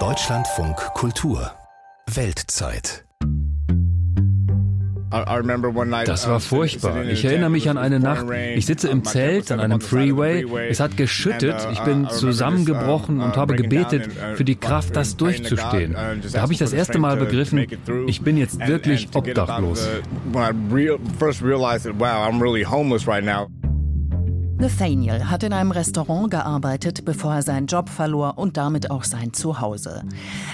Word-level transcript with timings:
Deutschlandfunk 0.00 0.76
Kultur 0.94 1.52
Weltzeit 2.12 3.04
das 6.04 6.28
war 6.28 6.40
furchtbar. 6.40 7.04
Ich 7.04 7.24
erinnere 7.24 7.50
mich 7.50 7.70
an 7.70 7.78
eine 7.78 8.00
Nacht. 8.00 8.26
Ich 8.56 8.66
sitze 8.66 8.88
im 8.88 9.04
Zelt 9.04 9.52
an 9.52 9.60
einem 9.60 9.80
Freeway. 9.80 10.44
Es 10.68 10.80
hat 10.80 10.96
geschüttet. 10.96 11.68
Ich 11.72 11.80
bin 11.80 12.08
zusammengebrochen 12.10 13.20
und 13.20 13.36
habe 13.36 13.54
gebetet 13.54 14.10
für 14.34 14.44
die 14.44 14.56
Kraft, 14.56 14.96
das 14.96 15.16
durchzustehen. 15.16 15.94
Da 16.32 16.40
habe 16.40 16.52
ich 16.52 16.58
das 16.58 16.72
erste 16.72 16.98
Mal 16.98 17.16
begriffen, 17.16 17.66
ich 18.06 18.22
bin 18.22 18.36
jetzt 18.36 18.58
wirklich 18.66 19.08
obdachlos. 19.14 19.88
Nathaniel 24.56 25.28
hat 25.28 25.42
in 25.42 25.52
einem 25.52 25.72
Restaurant 25.72 26.30
gearbeitet, 26.30 27.04
bevor 27.04 27.34
er 27.34 27.42
seinen 27.42 27.66
Job 27.66 27.88
verlor 27.88 28.38
und 28.38 28.56
damit 28.56 28.88
auch 28.88 29.02
sein 29.02 29.32
Zuhause. 29.32 30.04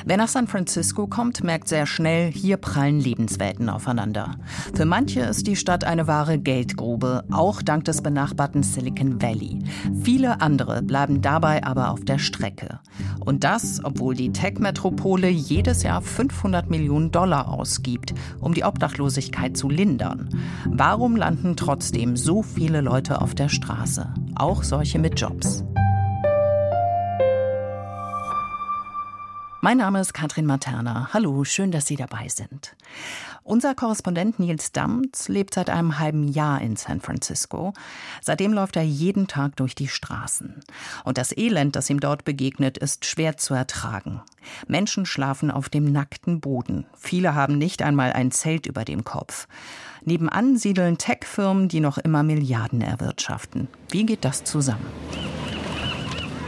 Wer 0.07 0.17
nach 0.17 0.29
San 0.29 0.47
Francisco 0.47 1.07
kommt, 1.07 1.45
merkt 1.45 1.69
sehr 1.69 1.85
schnell, 1.85 2.33
hier 2.33 2.57
prallen 2.57 2.99
Lebenswelten 2.99 3.69
aufeinander. 3.69 4.37
Für 4.75 4.87
manche 4.87 5.21
ist 5.21 5.47
die 5.47 5.55
Stadt 5.55 5.85
eine 5.85 6.07
wahre 6.07 6.39
Geldgrube, 6.39 7.25
auch 7.31 7.61
dank 7.61 7.85
des 7.85 8.01
benachbarten 8.01 8.63
Silicon 8.63 9.21
Valley. 9.21 9.59
Viele 10.03 10.41
andere 10.41 10.83
bleiben 10.83 11.21
dabei 11.21 11.63
aber 11.63 11.91
auf 11.91 12.01
der 12.01 12.19
Strecke. 12.19 12.81
Und 13.21 13.45
das, 13.45 13.85
obwohl 13.85 14.15
die 14.15 14.33
Tech-Metropole 14.33 15.29
jedes 15.29 15.83
Jahr 15.83 16.01
500 16.01 16.71
Millionen 16.71 17.11
Dollar 17.11 17.49
ausgibt, 17.49 18.15
um 18.41 18.55
die 18.55 18.65
Obdachlosigkeit 18.65 19.59
zu 19.59 19.69
lindern. 19.69 20.31
Warum 20.65 21.17
landen 21.17 21.55
trotzdem 21.55 22.17
so 22.17 22.43
viele 22.43 22.81
Leute 22.81 23.21
auf 23.21 23.35
der 23.35 23.51
Straße? 23.51 23.90
Straße, 23.91 24.15
auch 24.37 24.63
solche 24.63 24.99
mit 24.99 25.21
Jobs. 25.21 25.65
Mein 29.63 29.77
Name 29.79 30.01
ist 30.01 30.15
Katrin 30.15 30.47
Materna. 30.47 31.11
Hallo, 31.13 31.45
schön, 31.45 31.71
dass 31.71 31.87
Sie 31.87 31.97
dabei 31.97 32.29
sind. 32.29 32.77
Unser 33.43 33.75
Korrespondent 33.75 34.39
Nils 34.39 34.73
Damms 34.73 35.29
lebt 35.29 35.55
seit 35.55 35.69
einem 35.69 35.99
halben 35.99 36.29
Jahr 36.29 36.63
in 36.63 36.77
San 36.77 37.01
Francisco. 37.01 37.75
Seitdem 38.23 38.53
läuft 38.53 38.77
er 38.77 38.83
jeden 38.83 39.27
Tag 39.27 39.57
durch 39.57 39.75
die 39.75 39.89
Straßen. 39.89 40.61
Und 41.05 41.19
das 41.19 41.37
Elend, 41.37 41.75
das 41.75 41.91
ihm 41.91 42.01
dort 42.01 42.25
begegnet, 42.25 42.79
ist 42.79 43.05
schwer 43.05 43.37
zu 43.37 43.55
ertragen. 43.55 44.23
Menschen 44.69 45.05
schlafen 45.05 45.51
auf 45.51 45.69
dem 45.69 45.91
nackten 45.91 46.41
Boden. 46.41 46.87
Viele 46.97 47.35
haben 47.35 47.59
nicht 47.59 47.83
einmal 47.83 48.13
ein 48.13 48.31
Zelt 48.31 48.67
über 48.67 48.85
dem 48.85 49.05
Kopf. 49.05 49.49
Nebenan 50.05 50.57
siedeln 50.57 50.99
Tech-Firmen, 50.99 51.69
die 51.69 51.81
noch 51.81 51.99
immer 51.99 52.23
Milliarden 52.23 52.81
erwirtschaften. 52.81 53.69
Wie 53.91 54.07
geht 54.07 54.25
das 54.25 54.45
zusammen? 54.45 54.87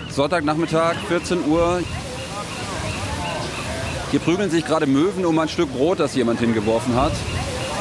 Sonntagnachmittag, 0.08 0.96
14 1.08 1.46
Uhr. 1.46 1.82
Hier 4.10 4.20
prügeln 4.20 4.50
sich 4.50 4.66
gerade 4.66 4.86
Möwen 4.86 5.24
um 5.24 5.38
ein 5.38 5.48
Stück 5.48 5.72
Brot, 5.72 6.00
das 6.00 6.14
jemand 6.14 6.40
hingeworfen 6.40 6.94
hat. 6.94 7.12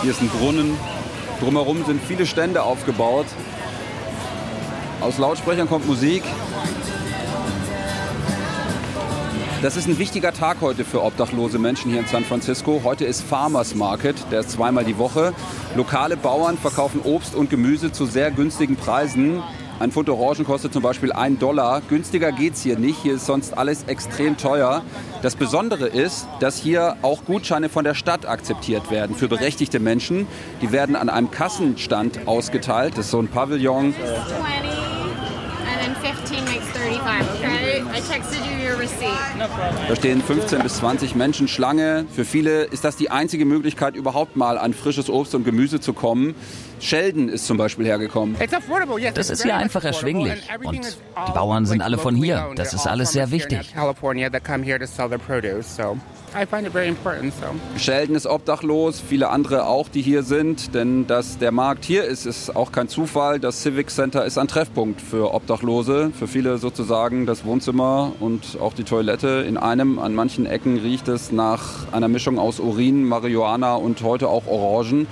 Hier 0.02 0.12
ist 0.12 0.22
ein 0.22 0.30
Brunnen. 0.30 0.78
Drumherum 1.40 1.84
sind 1.86 2.02
viele 2.02 2.26
Stände 2.26 2.64
aufgebaut. 2.64 3.26
Aus 5.02 5.18
Lautsprechern 5.18 5.68
kommt 5.68 5.88
Musik. 5.88 6.24
Das 9.62 9.78
ist 9.78 9.88
ein 9.88 10.00
wichtiger 10.00 10.34
Tag 10.34 10.58
heute 10.62 10.84
für 10.84 11.04
obdachlose 11.04 11.60
Menschen 11.60 11.92
hier 11.92 12.00
in 12.00 12.08
San 12.08 12.24
Francisco. 12.24 12.82
Heute 12.84 13.06
ist 13.06 13.22
Farmers 13.22 13.76
Market, 13.76 14.16
der 14.32 14.40
ist 14.40 14.50
zweimal 14.50 14.84
die 14.86 14.98
Woche. 14.98 15.34
Lokale 15.76 16.18
Bauern 16.18 16.58
verkaufen 16.58 17.00
Obst 17.04 17.36
und 17.36 17.52
Gemüse 17.52 17.92
zu 17.92 18.08
sehr 18.08 18.32
günstigen 18.32 18.76
Preisen. 18.76 19.44
Ein 19.80 19.92
Pfund 19.92 20.10
Orangen 20.10 20.46
kostet 20.46 20.74
zum 20.74 20.82
Beispiel 20.82 21.12
1 21.12 21.38
Dollar. 21.38 21.82
Günstiger 21.88 22.32
geht 22.32 22.56
es 22.56 22.64
hier 22.64 22.80
nicht. 22.80 23.04
Hier 23.04 23.14
ist 23.14 23.28
sonst 23.28 23.56
alles 23.56 23.84
extrem 23.84 24.36
teuer. 24.36 24.82
Das 25.22 25.36
Besondere 25.36 25.88
ist, 25.88 26.28
dass 26.40 26.58
hier 26.58 26.98
auch 27.04 27.24
Gutscheine 27.26 27.70
von 27.70 27.84
der 27.84 27.94
Stadt 27.94 28.26
akzeptiert 28.26 28.90
werden 28.90 29.16
für 29.16 29.28
berechtigte 29.28 29.80
Menschen. 29.80 30.26
Die 30.64 30.72
werden 30.72 30.96
an 30.96 31.10
einem 31.10 31.30
Kassenstand 31.30 32.28
ausgeteilt. 32.28 32.98
Das 32.98 33.06
ist 33.06 33.12
so 33.12 33.20
ein 33.20 33.28
Pavillon. 33.28 33.94
Da 39.88 39.96
stehen 39.96 40.22
15 40.22 40.62
bis 40.62 40.76
20 40.76 41.16
Menschen 41.16 41.48
Schlange. 41.48 42.06
Für 42.14 42.26
viele 42.26 42.64
ist 42.64 42.84
das 42.84 42.96
die 42.96 43.12
einzige 43.12 43.46
Möglichkeit, 43.46 43.96
überhaupt 43.96 44.36
mal 44.36 44.58
an 44.58 44.74
frisches 44.74 45.10
Obst 45.10 45.36
und 45.36 45.44
Gemüse 45.44 45.80
zu 45.80 45.94
kommen. 45.94 46.36
Sheldon 46.80 47.30
ist 47.30 47.46
zum 47.46 47.58
Beispiel 47.58 47.86
hergekommen. 47.86 48.36
Das 49.14 49.30
ist 49.30 49.44
hier 49.44 49.56
einfach 49.56 49.84
erschwinglich. 49.84 50.48
Und 50.64 50.74
die 51.28 51.32
Bauern 51.34 51.66
sind 51.66 51.82
alle 51.82 51.98
von 51.98 52.16
hier. 52.16 52.52
Das 52.56 52.74
ist 52.74 52.88
alles 52.88 53.12
sehr 53.12 53.32
wichtig. 53.32 53.74
Sheldon 57.78 58.16
ist 58.16 58.26
obdachlos, 58.26 59.02
viele 59.06 59.30
andere 59.30 59.66
auch, 59.66 59.90
die 59.90 60.02
hier 60.02 60.24
sind. 60.24 60.74
Denn 60.74 61.06
dass 61.06 61.38
der 61.38 61.52
Markt 61.52 61.84
hier 61.84 62.06
ist, 62.06 62.26
ist 62.26 62.56
auch 62.56 62.72
kein 62.72 62.88
Zufall. 62.88 63.40
Das 63.40 63.62
Civic 63.62 63.90
Center 63.90 64.26
ist 64.26 64.38
ein 64.38 64.48
Treffpunkt 64.48 65.02
für 65.02 65.34
Obdachlose. 65.34 66.12
Für 66.18 66.28
viele 66.28 66.58
sozusagen 66.58 67.26
das 67.26 67.44
Wohnzimmer 67.44 68.14
und 68.22 68.58
auch 68.62 68.74
die 68.74 68.86
Toilette 68.86 69.44
in 69.48 69.58
einem. 69.58 70.00
An 70.00 70.16
manchen 70.16 70.46
Ecken 70.46 70.78
riecht 70.78 71.10
es 71.10 71.34
nach 71.34 71.92
einer 71.92 72.08
Mischung 72.08 72.40
aus 72.40 72.62
Urin, 72.62 73.04
Marihuana 73.04 73.76
und 73.76 74.02
heute 74.02 74.30
auch 74.30 74.48
Orangen. 74.48 75.08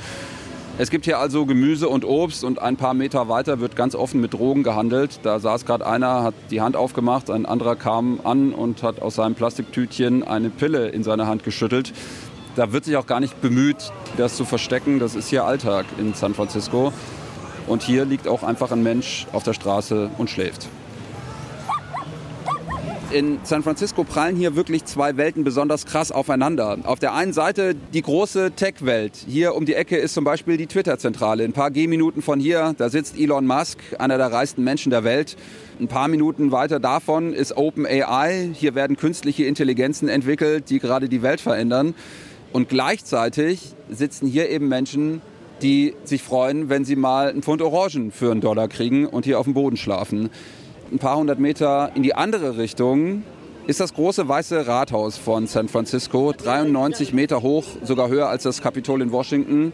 Es 0.79 0.90
gibt 0.90 1.03
hier 1.03 1.19
also 1.19 1.45
Gemüse 1.45 1.90
und 1.90 2.06
Obst 2.06 2.45
und 2.45 2.59
ein 2.62 2.78
paar 2.78 2.94
Meter 2.94 3.28
weiter 3.28 3.59
wird 3.59 3.75
ganz 3.75 3.95
offen 3.95 4.22
mit 4.22 4.34
Drogen 4.34 4.63
gehandelt. 4.63 5.19
Da 5.23 5.38
saß 5.38 5.66
gerade 5.66 5.85
einer, 5.85 6.23
hat 6.23 6.34
die 6.51 6.62
Hand 6.62 6.78
aufgemacht, 6.78 7.29
ein 7.29 7.45
anderer 7.45 7.75
kam 7.75 8.22
an 8.23 8.53
und 8.53 8.81
hat 8.81 9.01
aus 9.01 9.16
seinem 9.16 9.35
Plastiktütchen 9.35 10.23
eine 10.23 10.50
Pille 10.50 10.88
in 10.88 11.03
seine 11.03 11.28
Hand 11.28 11.44
geschüttelt. 11.44 11.91
Da 12.56 12.72
wird 12.72 12.85
sich 12.85 12.95
auch 12.95 13.07
gar 13.07 13.19
nicht 13.19 13.41
bemüht, 13.41 13.91
das 14.16 14.38
zu 14.38 14.45
verstecken. 14.45 15.00
Das 15.00 15.16
ist 15.16 15.28
hier 15.28 15.44
Alltag 15.44 15.85
in 15.97 16.13
San 16.13 16.34
Francisco. 16.34 16.94
Und 17.67 17.84
hier 17.84 18.06
liegt 18.06 18.29
auch 18.29 18.44
einfach 18.44 18.72
ein 18.72 18.81
Mensch 18.81 19.28
auf 19.34 19.44
der 19.44 19.51
Straße 19.53 20.09
und 20.17 20.29
schläft 20.29 20.69
in 23.12 23.40
San 23.44 23.64
Francisco 23.64 24.03
prallen 24.03 24.36
hier 24.36 24.56
wirklich 24.56 24.86
zwei 24.86 25.18
Welten 25.18 25.44
besonders 25.44 25.86
krass 25.86 26.12
aufeinander. 26.12 26.78
Auf 26.84 27.00
der 27.00 27.14
einen 27.14 27.34
Seite 27.34 27.75
die 27.94 28.02
große 28.02 28.52
Tech-Welt. 28.56 29.14
Hier 29.28 29.56
um 29.56 29.66
die 29.66 29.74
Ecke 29.74 29.97
ist 29.97 30.14
zum 30.14 30.24
Beispiel 30.24 30.58
die 30.58 30.68
Twitter-Zentrale. 30.68 31.44
Ein 31.44 31.53
paar 31.53 31.72
Gehminuten 31.72 32.22
von 32.22 32.40
hier, 32.40 32.75
da 32.78 32.90
sitzt 32.90 33.18
Elon 33.18 33.47
Musk, 33.47 33.80
einer 33.97 34.18
der 34.18 34.31
reichsten 34.31 34.64
Menschen 34.64 34.92
der 34.92 35.03
Welt. 35.03 35.38
Ein 35.80 35.88
paar 35.88 36.08
Minuten 36.08 36.52
weiter 36.52 36.80
davon 36.80 37.34
ist 37.34 37.58
OpenAI. 37.58 38.52
Hier 38.53 38.75
werden 38.75 38.97
künstliche 38.97 39.46
Intelligenzen 39.46 40.09
entwickelt, 40.09 40.70
die 40.70 40.80
gerade 40.80 41.09
die 41.09 41.22
Welt 41.22 41.41
verändern. 41.41 41.96
Und 42.52 42.70
gleichzeitig 42.70 43.74
sitzen 43.90 44.28
hier 44.28 44.50
eben 44.50 44.68
Menschen, 44.68 45.22
die 45.62 45.96
sich 46.03 46.24
freuen, 46.24 46.70
wenn 46.70 46.86
sie 46.86 46.96
mal 46.96 47.30
einen 47.30 47.44
Pfund 47.44 47.62
Orangen 47.62 48.12
für 48.12 48.31
einen 48.31 48.41
Dollar 48.41 48.68
kriegen 48.68 49.06
und 49.06 49.26
hier 49.26 49.40
auf 49.40 49.46
dem 49.46 49.53
Boden 49.53 49.78
schlafen 49.78 50.30
ein 50.92 51.00
paar 51.00 51.18
hundert 51.18 51.40
Meter 51.40 51.92
in 51.96 52.04
die 52.04 52.16
andere 52.16 52.58
Richtung 52.58 53.24
ist 53.68 53.80
das 53.80 53.94
große 53.94 54.28
weiße 54.28 54.66
Rathaus 54.66 55.18
von 55.18 55.46
San 55.46 55.68
Francisco, 55.68 56.34
93 56.34 57.14
Meter 57.14 57.44
hoch, 57.44 57.66
sogar 57.84 58.10
höher 58.10 58.28
als 58.28 58.44
das 58.44 58.62
Kapitol 58.62 59.02
in 59.02 59.12
Washington. 59.12 59.72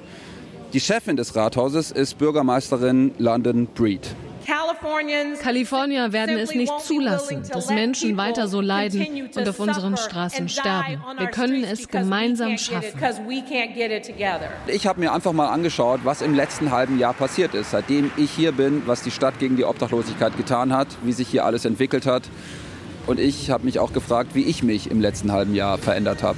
Die 0.73 0.81
Chefin 0.81 1.15
des 1.15 1.35
Rathauses 1.35 1.91
ist 1.91 2.17
Bürgermeisterin 2.17 3.13
London 3.17 3.67
Breed. 3.67 4.13
Kalifornier 4.45 6.13
werden 6.13 6.37
es 6.37 6.53
nicht 6.53 6.79
zulassen, 6.81 7.43
dass 7.51 7.69
Menschen 7.69 8.17
weiter 8.17 8.47
so 8.47 8.61
leiden 8.61 9.29
und 9.35 9.49
auf 9.49 9.59
unseren 9.59 9.97
Straßen 9.97 10.49
sterben. 10.49 11.01
Wir 11.17 11.27
können 11.27 11.63
es 11.63 11.87
gemeinsam 11.87 12.57
schaffen. 12.57 12.99
Ich 14.67 14.87
habe 14.87 14.99
mir 14.99 15.13
einfach 15.13 15.33
mal 15.33 15.47
angeschaut, 15.47 16.01
was 16.03 16.21
im 16.21 16.33
letzten 16.33 16.71
halben 16.71 16.99
Jahr 16.99 17.13
passiert 17.13 17.53
ist, 17.53 17.71
seitdem 17.71 18.11
ich 18.17 18.31
hier 18.31 18.51
bin, 18.51 18.83
was 18.85 19.01
die 19.01 19.11
Stadt 19.11 19.39
gegen 19.39 19.57
die 19.57 19.65
Obdachlosigkeit 19.65 20.37
getan 20.37 20.73
hat, 20.73 20.87
wie 21.03 21.11
sich 21.11 21.27
hier 21.27 21.45
alles 21.45 21.65
entwickelt 21.65 22.05
hat. 22.05 22.23
Und 23.07 23.19
ich 23.19 23.49
habe 23.49 23.65
mich 23.65 23.79
auch 23.79 23.93
gefragt, 23.93 24.31
wie 24.33 24.43
ich 24.43 24.63
mich 24.63 24.89
im 24.89 24.99
letzten 24.99 25.31
halben 25.31 25.53
Jahr 25.53 25.77
verändert 25.77 26.23
habe. 26.23 26.37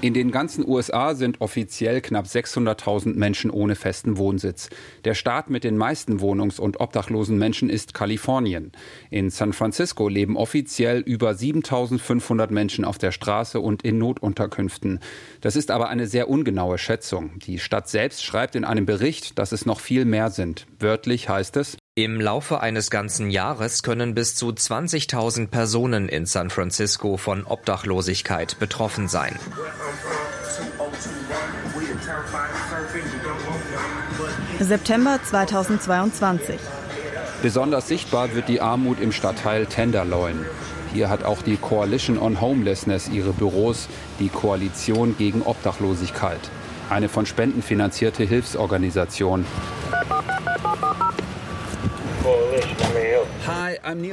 In 0.00 0.14
den 0.14 0.30
ganzen 0.30 0.64
USA 0.64 1.16
sind 1.16 1.40
offiziell 1.40 2.00
knapp 2.00 2.26
600.000 2.26 3.16
Menschen 3.16 3.50
ohne 3.50 3.74
festen 3.74 4.16
Wohnsitz. 4.16 4.70
Der 5.04 5.14
Staat 5.14 5.50
mit 5.50 5.64
den 5.64 5.76
meisten 5.76 6.20
wohnungs- 6.20 6.60
und 6.60 6.78
obdachlosen 6.78 7.36
Menschen 7.36 7.68
ist 7.68 7.94
Kalifornien. 7.94 8.70
In 9.10 9.30
San 9.30 9.52
Francisco 9.52 10.08
leben 10.08 10.36
offiziell 10.36 11.00
über 11.00 11.32
7.500 11.32 12.52
Menschen 12.52 12.84
auf 12.84 12.98
der 12.98 13.10
Straße 13.10 13.58
und 13.58 13.82
in 13.82 13.98
Notunterkünften. 13.98 15.00
Das 15.40 15.56
ist 15.56 15.72
aber 15.72 15.88
eine 15.88 16.06
sehr 16.06 16.30
ungenaue 16.30 16.78
Schätzung. 16.78 17.32
Die 17.40 17.58
Stadt 17.58 17.88
selbst 17.88 18.24
schreibt 18.24 18.54
in 18.54 18.64
einem 18.64 18.86
Bericht, 18.86 19.36
dass 19.36 19.50
es 19.50 19.66
noch 19.66 19.80
viel 19.80 20.04
mehr 20.04 20.30
sind. 20.30 20.68
Wörtlich 20.78 21.28
heißt 21.28 21.56
es, 21.56 21.76
im 22.04 22.20
Laufe 22.20 22.60
eines 22.60 22.90
ganzen 22.90 23.28
Jahres 23.28 23.82
können 23.82 24.14
bis 24.14 24.36
zu 24.36 24.50
20.000 24.50 25.48
Personen 25.48 26.08
in 26.08 26.26
San 26.26 26.48
Francisco 26.48 27.16
von 27.16 27.44
Obdachlosigkeit 27.44 28.56
betroffen 28.60 29.08
sein. 29.08 29.36
September 34.60 35.18
2022. 35.24 36.60
Besonders 37.42 37.88
sichtbar 37.88 38.32
wird 38.32 38.48
die 38.48 38.60
Armut 38.60 39.00
im 39.00 39.10
Stadtteil 39.10 39.66
Tenderloin. 39.66 40.46
Hier 40.92 41.10
hat 41.10 41.24
auch 41.24 41.42
die 41.42 41.56
Coalition 41.56 42.16
on 42.16 42.40
Homelessness 42.40 43.08
ihre 43.08 43.32
Büros, 43.32 43.88
die 44.20 44.28
Koalition 44.28 45.16
gegen 45.18 45.42
Obdachlosigkeit. 45.42 46.40
Eine 46.90 47.08
von 47.08 47.26
Spenden 47.26 47.60
finanzierte 47.60 48.22
Hilfsorganisation. 48.22 49.44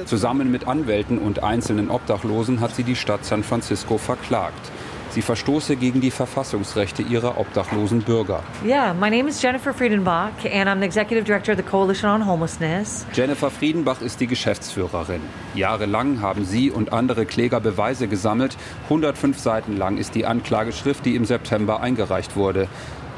Zusammen 0.05 0.51
mit 0.51 0.67
Anwälten 0.67 1.17
und 1.17 1.43
einzelnen 1.43 1.89
Obdachlosen 1.89 2.59
hat 2.59 2.75
sie 2.75 2.83
die 2.83 2.95
Stadt 2.95 3.25
San 3.25 3.43
Francisco 3.43 3.97
verklagt. 3.97 4.71
Sie 5.09 5.21
verstoße 5.21 5.77
gegen 5.77 6.01
die 6.01 6.11
Verfassungsrechte 6.11 7.01
ihrer 7.01 7.37
obdachlosen 7.39 8.01
Bürger. 8.01 8.43
Yeah, 8.65 8.93
my 8.93 9.09
name 9.09 9.29
is 9.29 9.41
Jennifer 9.41 9.73
Friedenbach 9.73 10.31
and 10.43 10.67
I'm 10.67 10.79
the 10.79 10.85
executive 10.85 11.25
director 11.25 11.53
of 11.53 11.57
the 11.57 11.63
Coalition 11.63 12.09
on 12.09 12.27
Homelessness. 12.27 13.05
Jennifer 13.13 13.49
Friedenbach 13.49 14.01
ist 14.01 14.19
die 14.19 14.27
Geschäftsführerin. 14.27 15.21
Jahrelang 15.53 16.21
haben 16.21 16.43
sie 16.43 16.69
und 16.69 16.91
andere 16.91 17.25
Kläger 17.25 17.61
Beweise 17.61 18.09
gesammelt. 18.09 18.57
105 18.85 19.39
Seiten 19.39 19.77
lang 19.77 19.97
ist 19.97 20.15
die 20.15 20.25
Anklageschrift, 20.25 21.05
die 21.05 21.15
im 21.15 21.23
September 21.23 21.79
eingereicht 21.79 22.35
wurde. 22.35 22.67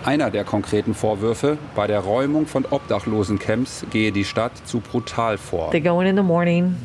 Einer 0.07 0.31
der 0.31 0.45
konkreten 0.45 0.93
Vorwürfe, 0.93 1.57
bei 1.75 1.85
der 1.85 1.99
Räumung 1.99 2.45
von 2.47 2.63
Obdachlosencamps 2.63 3.87
gehe 3.91 4.13
die 4.13 4.23
Stadt 4.23 4.53
zu 4.63 4.79
brutal 4.79 5.37
vor. 5.37 5.71
They 5.71 5.81
go 5.81 5.99
in 5.99 6.07
in 6.07 6.15
the 6.15 6.23
morning, 6.23 6.77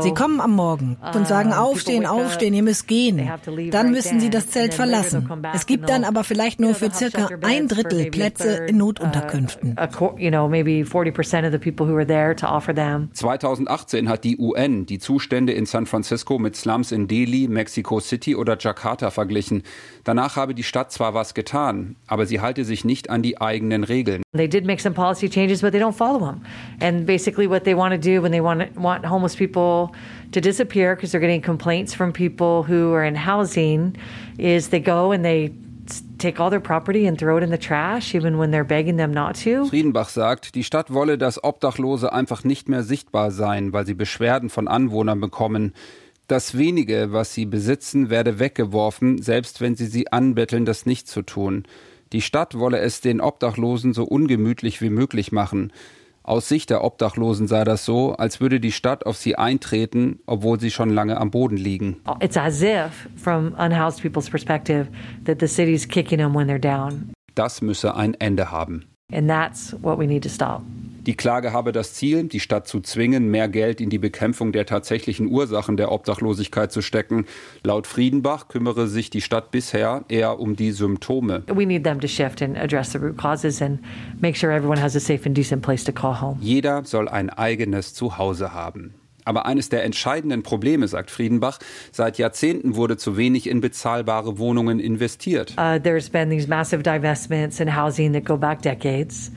Sie 0.00 0.14
kommen 0.14 0.40
am 0.40 0.56
Morgen 0.56 0.96
und 1.14 1.28
sagen, 1.28 1.52
aufstehen, 1.52 2.06
aufstehen, 2.06 2.54
ihr 2.54 2.62
müsst 2.62 2.88
gehen. 2.88 3.30
Dann 3.70 3.90
müssen 3.90 4.20
sie 4.20 4.30
das 4.30 4.48
Zelt 4.48 4.74
verlassen. 4.74 5.28
Es 5.54 5.66
gibt 5.66 5.88
dann 5.88 6.04
aber 6.04 6.24
vielleicht 6.24 6.60
nur 6.60 6.74
für 6.74 6.90
circa 6.90 7.28
ein 7.42 7.68
Drittel 7.68 8.10
Plätze 8.10 8.64
in 8.66 8.78
Notunterkünften. 8.78 9.76
2018 13.12 14.08
hat 14.08 14.24
die 14.24 14.38
UN 14.38 14.86
die 14.86 14.98
Zustände 14.98 15.52
in 15.52 15.66
San 15.66 15.86
Francisco 15.86 16.38
mit 16.38 16.56
Slums 16.56 16.92
in 16.92 17.08
Delhi, 17.08 17.48
Mexico 17.48 18.00
City 18.00 18.36
oder 18.36 18.56
Jakarta 18.58 19.10
verglichen. 19.10 19.62
Danach 20.04 20.36
habe 20.36 20.54
die 20.54 20.62
Stadt 20.62 20.92
zwar 20.92 21.14
was 21.14 21.34
getan, 21.34 21.96
aber 22.06 22.26
sie 22.26 22.40
halte 22.40 22.64
sich 22.64 22.84
nicht 22.84 23.10
an 23.10 23.22
die 23.22 23.40
eigenen 23.40 23.84
Regeln. 23.84 24.22
They 24.34 24.48
did 24.48 24.64
make 24.64 24.80
some 24.80 24.94
policy 24.94 25.28
changes, 25.28 25.60
but 25.60 25.72
they 25.72 25.80
don't 25.80 25.92
follow 25.92 26.18
them. 26.18 26.40
And 26.80 27.01
basically 27.04 27.46
what 27.46 27.64
they 27.64 27.74
want 27.74 27.92
to 27.92 27.98
do 27.98 28.22
when 28.22 28.32
they 28.32 28.40
want 28.40 28.76
want 28.76 29.04
homeless 29.04 29.36
people 29.36 29.94
to 30.32 30.40
disappear 30.40 30.94
because 30.94 31.12
they're 31.12 31.20
getting 31.20 31.42
complaints 31.42 31.94
from 31.94 32.12
people 32.12 32.62
who 32.62 32.92
are 32.92 33.04
in 33.04 33.14
housing 33.14 33.96
is 34.38 34.68
they 34.68 34.80
go 34.80 35.12
and 35.12 35.24
they 35.24 35.52
take 36.18 36.40
all 36.40 36.50
their 36.50 36.60
property 36.60 37.06
and 37.06 37.18
throw 37.18 37.36
it 37.36 37.42
in 37.42 37.50
the 37.50 37.58
trash, 37.58 38.14
even 38.14 38.38
when 38.38 38.50
they're 38.50 38.64
begging 38.64 38.96
them 38.96 39.12
not 39.12 39.34
to. 39.42 39.66
Friedenbach 39.66 40.08
sagt, 40.08 40.54
die 40.54 40.64
Stadt 40.64 40.92
wolle, 40.92 41.18
dass 41.18 41.42
Obdachlose 41.42 42.12
einfach 42.12 42.44
nicht 42.44 42.68
mehr 42.68 42.82
sichtbar 42.82 43.30
seien, 43.30 43.72
weil 43.72 43.86
sie 43.86 43.94
Beschwerden 43.94 44.48
von 44.48 44.68
Anwohnern 44.68 45.20
bekommen. 45.20 45.72
Das 46.28 46.56
wenige, 46.56 47.12
was 47.12 47.34
sie 47.34 47.46
besitzen, 47.46 48.08
werde 48.08 48.38
weggeworfen, 48.38 49.20
selbst 49.20 49.60
wenn 49.60 49.74
sie 49.74 49.86
sie 49.86 50.12
anbetteln, 50.12 50.64
das 50.64 50.86
nicht 50.86 51.08
zu 51.08 51.22
tun. 51.22 51.64
Die 52.12 52.22
Stadt 52.22 52.58
wolle 52.58 52.78
es 52.78 53.00
den 53.00 53.20
Obdachlosen 53.20 53.94
so 53.94 54.04
ungemütlich 54.04 54.80
wie 54.80 54.90
möglich 54.90 55.32
machen. 55.32 55.72
Aus 56.24 56.48
Sicht 56.48 56.70
der 56.70 56.84
Obdachlosen 56.84 57.48
sei 57.48 57.64
das 57.64 57.84
so, 57.84 58.12
als 58.12 58.40
würde 58.40 58.60
die 58.60 58.70
Stadt 58.70 59.06
auf 59.06 59.16
sie 59.16 59.36
eintreten, 59.36 60.20
obwohl 60.26 60.60
sie 60.60 60.70
schon 60.70 60.90
lange 60.90 61.16
am 61.16 61.30
Boden 61.30 61.56
liegen. 61.56 62.00
It's 62.20 62.36
as 62.36 62.62
if, 62.62 63.08
from 63.16 63.54
unhoused 63.58 64.02
people's 64.02 64.30
perspective, 64.30 64.88
that 65.24 65.40
the 65.40 65.48
city's 65.48 65.86
kicking 65.86 66.18
them 66.18 66.34
when 66.34 66.48
they're 66.48 66.60
down. 66.60 67.12
Das 67.34 67.60
müsse 67.60 67.96
ein 67.96 68.14
Ende 68.14 68.50
haben. 68.50 68.91
And 69.12 69.28
that's 69.28 69.76
what 69.82 69.98
we 69.98 70.06
need 70.06 70.22
to 70.22 70.28
stop. 70.28 70.62
Die 71.04 71.16
Klage 71.16 71.52
habe 71.52 71.72
das 71.72 71.94
Ziel, 71.94 72.28
die 72.28 72.38
Stadt 72.38 72.68
zu 72.68 72.80
zwingen, 72.80 73.28
mehr 73.28 73.48
Geld 73.48 73.80
in 73.80 73.90
die 73.90 73.98
Bekämpfung 73.98 74.52
der 74.52 74.66
tatsächlichen 74.66 75.26
Ursachen 75.26 75.76
der 75.76 75.90
Obdachlosigkeit 75.90 76.70
zu 76.70 76.80
stecken. 76.80 77.26
Laut 77.64 77.88
Friedenbach 77.88 78.46
kümmere 78.46 78.86
sich 78.86 79.10
die 79.10 79.20
Stadt 79.20 79.50
bisher 79.50 80.04
eher 80.08 80.38
um 80.38 80.54
die 80.54 80.70
Symptome. 80.70 81.42
Jeder 86.40 86.84
soll 86.84 87.08
ein 87.08 87.30
eigenes 87.30 87.94
Zuhause 87.94 88.54
haben. 88.54 88.94
Aber 89.24 89.46
eines 89.46 89.68
der 89.68 89.84
entscheidenden 89.84 90.42
Probleme, 90.42 90.88
sagt 90.88 91.10
Friedenbach, 91.10 91.58
seit 91.90 92.18
Jahrzehnten 92.18 92.76
wurde 92.76 92.96
zu 92.96 93.16
wenig 93.16 93.48
in 93.48 93.60
bezahlbare 93.60 94.38
Wohnungen 94.38 94.80
investiert. 94.80 95.54
Uh, 95.58 95.78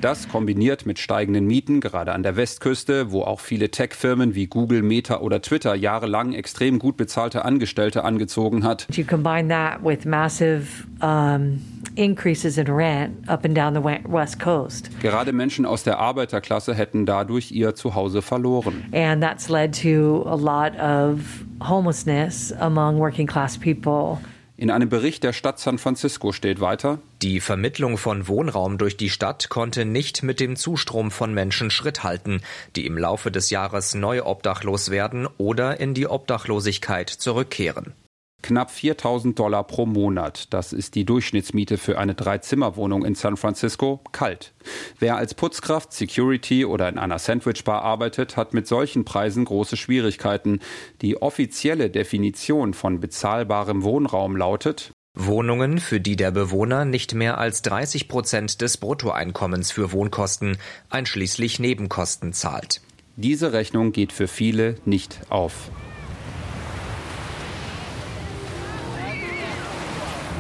das 0.02 0.28
kombiniert 0.30 0.86
mit 0.86 1.00
steigenden 1.00 1.46
Mieten, 1.46 1.82
gerade 1.82 2.12
an 2.14 2.24
der 2.24 2.36
Westküste, 2.36 3.12
wo 3.12 3.22
auch 3.22 3.40
viele 3.40 3.70
Tech-Firmen 3.70 4.36
wie 4.36 4.48
Google, 4.48 4.82
Meta 4.82 5.20
oder 5.20 5.42
Twitter 5.42 5.76
jahrelang 5.76 6.34
extrem 6.34 6.80
gut 6.80 6.98
bezahlte 6.98 7.46
Angestellte 7.46 8.04
angezogen 8.04 8.64
hat. 8.64 8.88
You 8.92 9.04
combine 9.06 9.50
that 9.50 9.84
with 9.84 10.06
massive 10.06 10.86
um 11.02 11.62
increases 11.96 12.58
in 12.58 12.68
rent 12.68 13.28
up 13.28 13.46
and 13.46 13.56
down 13.56 13.74
the 13.74 13.82
west 13.82 14.40
coast. 14.40 14.90
Gerade 15.02 15.34
Menschen 15.34 15.66
aus 15.66 15.84
der 15.84 16.00
Arbeiterklasse 16.00 16.74
hätten 16.74 17.06
dadurch 17.06 17.52
ihr 17.52 17.76
Zuhause 17.76 18.22
verloren. 18.22 18.86
And 18.94 19.22
that's 19.22 19.50
led 19.50 19.74
to 19.82 20.24
a 20.28 20.36
lot 20.36 20.78
of 20.80 21.46
homelessness 21.62 22.54
among 22.60 23.00
working 23.00 23.28
class 23.28 23.58
people. 23.58 24.20
In 24.58 24.72
einem 24.72 24.88
Bericht 24.88 25.26
der 25.26 25.34
Stadt 25.34 25.60
San 25.60 25.78
Francisco 25.78 26.32
steht 26.32 26.62
weiter, 26.62 27.00
die 27.22 27.42
Vermittlung 27.42 27.98
von 27.98 28.30
Wohnraum 28.30 28.78
durch 28.78 28.96
die 28.96 29.10
Stadt 29.10 29.50
konnte 29.50 29.84
nicht 29.84 30.24
mit 30.24 30.40
dem 30.40 30.56
Zustrom 30.56 31.12
von 31.12 31.34
Menschen 31.34 31.70
Schritt 31.70 32.06
halten, 32.06 32.40
die 32.78 32.86
im 32.86 32.98
Laufe 32.98 33.32
des 33.32 33.50
Jahres 33.50 33.96
neu 33.96 34.24
obdachlos 34.24 34.92
werden 34.92 35.28
oder 35.38 35.82
in 35.82 35.94
die 35.94 36.08
Obdachlosigkeit 36.08 37.10
zurückkehren 37.10 37.94
knapp 38.46 38.70
4000 38.70 39.40
Dollar 39.40 39.64
pro 39.64 39.88
Monat. 39.88 40.54
Das 40.54 40.72
ist 40.72 40.94
die 40.94 41.04
Durchschnittsmiete 41.04 41.80
für 41.80 41.98
eine 41.98 42.14
Dreizimmerwohnung 42.14 43.04
in 43.04 43.16
San 43.16 43.38
Francisco. 43.38 44.02
Kalt. 44.12 44.54
Wer 45.00 45.18
als 45.18 45.34
Putzkraft, 45.34 45.92
Security 45.92 46.64
oder 46.64 46.88
in 46.88 47.00
einer 47.00 47.18
Sandwichbar 47.18 47.82
arbeitet, 47.82 48.38
hat 48.38 48.54
mit 48.54 48.68
solchen 48.68 49.04
Preisen 49.04 49.46
große 49.46 49.78
Schwierigkeiten. 49.78 50.60
Die 51.02 51.20
offizielle 51.20 51.90
Definition 51.90 52.76
von 52.76 53.00
bezahlbarem 53.00 53.82
Wohnraum 53.82 54.38
lautet, 54.38 54.92
Wohnungen, 55.16 55.80
für 55.80 56.00
die 56.00 56.16
der 56.16 56.30
Bewohner 56.30 56.86
nicht 56.86 57.16
mehr 57.16 57.40
als 57.40 57.64
30 57.64 58.08
Prozent 58.08 58.62
des 58.62 58.78
Bruttoeinkommens 58.78 59.72
für 59.72 59.92
Wohnkosten, 59.92 60.58
einschließlich 60.92 61.60
Nebenkosten, 61.60 62.32
zahlt. 62.34 62.82
Diese 63.16 63.54
Rechnung 63.54 63.92
geht 63.92 64.12
für 64.12 64.28
viele 64.28 64.76
nicht 64.86 65.20
auf. 65.30 65.72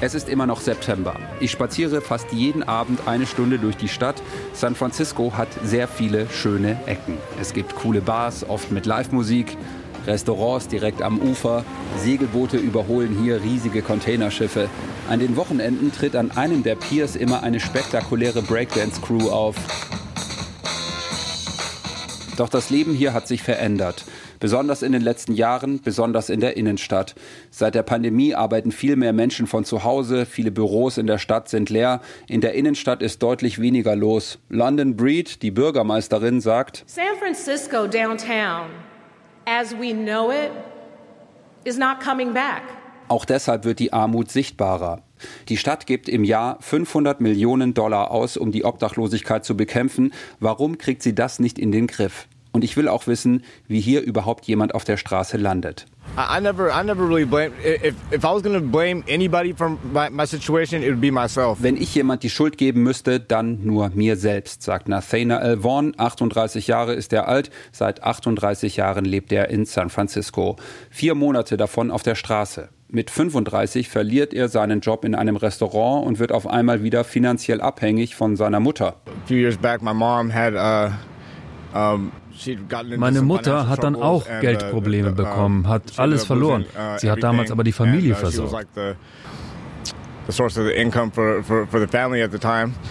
Es 0.02 0.14
ist 0.14 0.28
immer 0.28 0.46
noch 0.46 0.60
September. 0.60 1.16
Ich 1.40 1.52
spaziere 1.52 2.02
fast 2.02 2.34
jeden 2.34 2.64
Abend 2.64 3.08
eine 3.08 3.26
Stunde 3.26 3.60
durch 3.60 3.78
die 3.78 3.88
Stadt. 3.88 4.22
San 4.54 4.76
Francisco 4.76 5.34
hat 5.38 5.48
sehr 5.64 5.88
viele 5.88 6.30
schöne 6.30 6.78
Ecken. 6.86 7.18
Es 7.40 7.54
gibt 7.54 7.76
coole 7.76 8.02
Bars, 8.02 8.48
oft 8.48 8.72
mit 8.72 8.86
Live-Musik, 8.86 9.58
Restaurants 10.06 10.68
direkt 10.68 11.02
am 11.02 11.20
Ufer, 11.20 11.64
Segelboote 11.98 12.58
überholen 12.58 13.18
hier 13.24 13.42
riesige 13.42 13.82
Containerschiffe. 13.82 14.70
An 15.10 15.20
den 15.20 15.38
Wochenenden 15.38 15.94
tritt 15.94 16.18
an 16.18 16.32
einem 16.32 16.62
der 16.62 16.76
Piers 16.76 17.16
immer 17.16 17.44
eine 17.44 17.62
spektakuläre 17.62 18.42
Breakdance-Crew 18.42 19.30
auf. 19.30 19.56
Doch 22.36 22.50
das 22.50 22.70
Leben 22.70 22.94
hier 22.94 23.14
hat 23.14 23.30
sich 23.30 23.42
verändert. 23.42 24.04
Besonders 24.46 24.84
in 24.84 24.92
den 24.92 25.02
letzten 25.02 25.34
Jahren, 25.34 25.82
besonders 25.82 26.30
in 26.30 26.40
der 26.40 26.56
Innenstadt. 26.56 27.16
Seit 27.50 27.74
der 27.74 27.82
Pandemie 27.82 28.36
arbeiten 28.36 28.72
viel 28.72 28.96
mehr 28.96 29.12
Menschen 29.12 29.48
von 29.48 29.66
zu 29.66 29.84
Hause, 29.84 30.28
viele 30.28 30.52
Büros 30.52 31.00
in 31.00 31.08
der 31.08 31.18
Stadt 31.18 31.50
sind 31.50 31.72
leer, 31.72 32.00
in 32.28 32.42
der 32.42 32.54
Innenstadt 32.54 33.02
ist 33.02 33.24
deutlich 33.24 33.60
weniger 33.60 33.96
los. 33.96 34.38
London 34.50 34.96
Breed, 34.96 35.42
die 35.42 35.50
Bürgermeisterin, 35.50 36.42
sagt, 36.42 36.84
San 36.86 37.18
Francisco 37.18 37.88
downtown, 37.88 38.70
as 39.48 39.72
we 39.72 39.92
know 39.96 40.30
it, 40.30 40.52
is 41.64 41.80
not 41.80 42.00
coming 42.00 42.32
back. 42.32 42.62
Auch 43.08 43.26
deshalb 43.26 43.66
wird 43.66 43.80
die 43.80 43.94
Armut 43.94 44.30
sichtbarer. 44.30 45.02
Die 45.50 45.58
Stadt 45.58 45.88
gibt 45.88 46.08
im 46.08 46.24
Jahr 46.24 46.60
500 46.62 47.20
Millionen 47.20 47.74
Dollar 47.74 48.12
aus, 48.12 48.38
um 48.38 48.52
die 48.52 48.64
Obdachlosigkeit 48.64 49.44
zu 49.44 49.58
bekämpfen. 49.58 50.14
Warum 50.40 50.78
kriegt 50.78 51.02
sie 51.02 51.16
das 51.16 51.40
nicht 51.40 51.58
in 51.58 51.72
den 51.72 51.88
Griff? 51.88 52.28
Und 52.56 52.64
ich 52.64 52.78
will 52.78 52.88
auch 52.88 53.06
wissen, 53.06 53.44
wie 53.68 53.82
hier 53.82 54.02
überhaupt 54.02 54.46
jemand 54.46 54.76
auf 54.76 54.86
der 54.86 54.96
Straße 54.96 55.36
landet. 55.36 55.88
I 56.18 56.40
never, 56.40 56.70
I 56.70 56.86
never 56.86 57.06
really 57.06 57.26
blame. 57.26 57.52
If, 57.62 57.96
if 58.14 58.24
I 58.24 58.34
was 58.34 58.44
going 58.44 58.58
to 58.58 58.66
blame 58.66 59.04
anybody 59.10 59.54
from 59.54 59.78
my, 59.92 60.10
my 60.10 60.26
situation, 60.26 60.82
it 60.82 60.88
would 60.88 61.02
be 61.02 61.12
myself. 61.12 61.58
Wenn 61.62 61.76
ich 61.76 61.94
jemand 61.94 62.24
die 62.24 62.30
Schuld 62.30 62.58
geben 62.58 62.82
müsste, 62.82 63.20
dann 63.20 63.66
nur 63.66 63.92
mir 63.94 64.16
selbst, 64.16 64.64
sagt 64.64 64.88
Nathaniel 64.88 65.58
Vaughn. 65.64 65.96
38 65.98 66.68
Jahre 66.68 66.94
ist 66.94 67.12
er 67.12 67.28
alt. 67.28 67.50
Seit 67.74 68.04
38 68.04 68.78
Jahren 68.78 69.04
lebt 69.04 69.34
er 69.34 69.50
in 69.50 69.66
San 69.66 69.90
Francisco. 69.90 70.56
Vier 70.90 71.14
Monate 71.14 71.58
davon 71.58 71.92
auf 71.92 72.04
der 72.04 72.16
Straße. 72.16 72.70
Mit 72.88 73.12
35 73.12 73.90
verliert 73.90 74.34
er 74.34 74.48
seinen 74.48 74.80
Job 74.80 75.04
in 75.04 75.14
einem 75.14 75.36
Restaurant 75.36 76.08
und 76.08 76.20
wird 76.20 76.32
auf 76.32 76.48
einmal 76.48 76.84
wieder 76.84 77.04
finanziell 77.04 77.60
abhängig 77.60 78.16
von 78.16 78.38
seiner 78.38 78.62
Mutter. 78.62 78.96
Meine 82.98 83.22
Mutter 83.22 83.68
hat 83.68 83.84
dann 83.84 83.96
auch 83.96 84.26
uh, 84.26 84.42
Geldprobleme 84.42 85.12
bekommen, 85.12 85.68
hat 85.68 85.98
alles 85.98 86.26
verloren. 86.26 86.64
Uh, 86.64 86.98
Sie 86.98 87.10
hat 87.10 87.24
damals 87.24 87.52
aber 87.52 87.64
die 87.64 87.72
Familie 87.72 88.14
uh, 88.14 88.16
versorgt. 88.16 88.68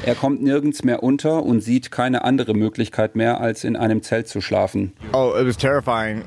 Er 0.04 0.14
kommt 0.14 0.42
nirgends 0.42 0.84
mehr 0.84 1.02
unter 1.02 1.42
und 1.42 1.60
sieht 1.60 1.90
keine 1.90 2.24
andere 2.24 2.54
Möglichkeit 2.54 3.16
mehr, 3.16 3.40
als 3.40 3.64
in 3.64 3.76
einem 3.76 4.02
Zelt 4.02 4.28
zu 4.28 4.40
schlafen. 4.40 4.92
Oh, 5.12 5.34
it 5.36 5.46
was 5.46 5.56
terrifying. 5.56 6.22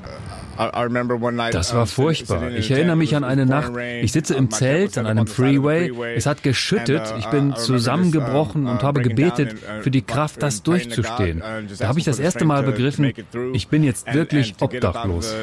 Das 1.52 1.74
war 1.74 1.86
furchtbar. 1.86 2.52
Ich 2.52 2.72
erinnere 2.72 2.96
mich 2.96 3.16
an 3.16 3.24
eine 3.24 3.46
Nacht. 3.46 3.72
Ich 4.02 4.12
sitze 4.12 4.36
im 4.36 4.50
Zelt 4.52 4.98
an 4.98 5.06
einem 5.06 5.28
Freeway. 5.28 5.92
Es 6.16 6.26
hat 6.26 6.44
geschüttet. 6.44 7.14
Ich 7.20 7.28
bin 7.28 7.56
zusammengebrochen 7.56 8.68
und 8.68 8.84
habe 8.84 9.02
gebetet 9.02 9.56
für 9.82 9.92
die 9.92 10.02
Kraft, 10.02 10.42
das 10.42 10.64
durchzustehen. 10.64 11.44
Da 11.78 11.88
habe 11.88 12.00
ich 12.00 12.06
das 12.06 12.20
erste 12.20 12.46
Mal 12.46 12.64
begriffen, 12.64 13.14
ich 13.54 13.68
bin 13.68 13.84
jetzt 13.84 14.14
wirklich 14.14 14.56
obdachlos. 14.60 15.34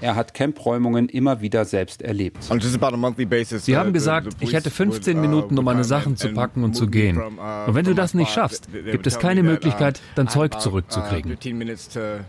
Er 0.00 0.16
hat 0.16 0.34
Campräumungen 0.34 1.08
immer 1.08 1.40
wieder 1.40 1.64
selbst 1.64 2.02
erlebt. 2.02 2.38
Sie 2.42 3.76
haben 3.76 3.92
gesagt, 3.92 4.28
ich 4.40 4.52
hätte 4.52 4.70
15 4.70 5.20
Minuten, 5.20 5.58
um 5.58 5.64
meine 5.64 5.84
Sachen 5.84 6.16
zu 6.16 6.28
packen 6.30 6.64
und 6.64 6.74
zu 6.74 6.86
gehen. 6.86 7.18
Und 7.18 7.74
wenn 7.74 7.84
du 7.84 7.94
das 7.94 8.14
nicht 8.14 8.32
schaffst, 8.32 8.68
gibt 8.72 9.06
es 9.06 9.18
keine 9.18 9.42
Möglichkeit, 9.42 10.00
dein 10.14 10.28
Zeug 10.28 10.60
zurückzukriegen 10.60 11.17
kriegen. 11.22 11.76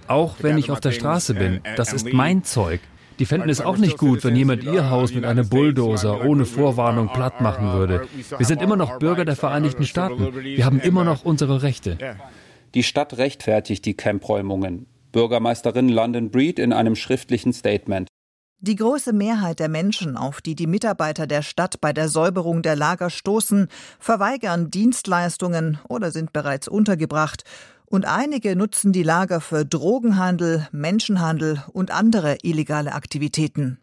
Auch 0.07 0.35
wenn 0.41 0.57
ich 0.57 0.71
auf 0.71 0.79
der 0.79 0.91
Straße 0.91 1.33
bin, 1.33 1.61
das 1.75 1.93
ist 1.93 2.11
mein 2.13 2.43
Zeug. 2.43 2.81
Die 3.19 3.25
fänden 3.25 3.49
es 3.49 3.59
auch 3.59 3.77
nicht 3.77 3.97
gut, 3.97 4.23
wenn 4.23 4.35
jemand 4.35 4.63
ihr 4.63 4.89
Haus 4.89 5.13
mit 5.13 5.25
einem 5.25 5.49
Bulldozer 5.49 6.23
ohne 6.25 6.45
Vorwarnung 6.45 7.09
platt 7.09 7.41
machen 7.41 7.73
würde. 7.73 8.07
Wir 8.37 8.45
sind 8.45 8.61
immer 8.61 8.77
noch 8.77 8.97
Bürger 8.97 9.25
der 9.25 9.35
Vereinigten 9.35 9.85
Staaten. 9.85 10.33
Wir 10.41 10.65
haben 10.65 10.79
immer 10.79 11.03
noch 11.03 11.25
unsere 11.25 11.61
Rechte. 11.61 11.97
Die 12.73 12.83
Stadt 12.83 13.17
rechtfertigt 13.17 13.85
die 13.85 13.93
Campräumungen. 13.93 14.85
Bürgermeisterin 15.11 15.89
London 15.89 16.31
Breed 16.31 16.59
in 16.59 16.71
einem 16.71 16.95
schriftlichen 16.95 17.51
Statement. 17.51 18.07
Die 18.61 18.75
große 18.75 19.13
Mehrheit 19.13 19.59
der 19.59 19.69
Menschen, 19.69 20.17
auf 20.17 20.41
die 20.41 20.53
die 20.53 20.67
Mitarbeiter 20.67 21.27
der 21.27 21.41
Stadt 21.41 21.79
bei 21.79 21.93
der 21.93 22.09
Säuberung 22.09 22.61
der 22.61 22.75
Lager 22.75 23.09
stoßen, 23.09 23.69
verweigern 23.99 24.69
Dienstleistungen 24.69 25.79
oder 25.87 26.11
sind 26.11 26.33
bereits 26.33 26.67
untergebracht 26.67 27.43
und 27.89 28.05
einige 28.05 28.55
nutzen 28.55 28.93
die 28.93 29.03
Lager 29.03 29.41
für 29.41 29.65
Drogenhandel, 29.65 30.67
Menschenhandel 30.71 31.63
und 31.73 31.91
andere 31.91 32.37
illegale 32.43 32.93
Aktivitäten. 32.93 33.79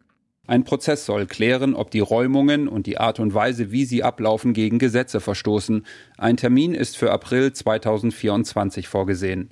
Ein 0.47 0.63
Prozess 0.63 1.05
soll 1.05 1.27
klären, 1.27 1.75
ob 1.75 1.91
die 1.91 2.01
Räumungen 2.01 2.69
und 2.69 2.87
die 2.87 2.99
Art 2.99 3.19
und 3.19 3.35
Weise, 3.35 3.73
wie 3.73 3.85
sie 3.85 4.05
ablaufen, 4.05 4.53
gegen 4.53 4.79
Gesetze 4.79 5.19
verstoßen. 5.21 5.85
Ein 6.19 6.37
Termin 6.37 6.73
ist 6.73 6.97
für 6.97 7.11
April 7.11 7.53
2024 7.53 8.87
vorgesehen. 8.87 9.51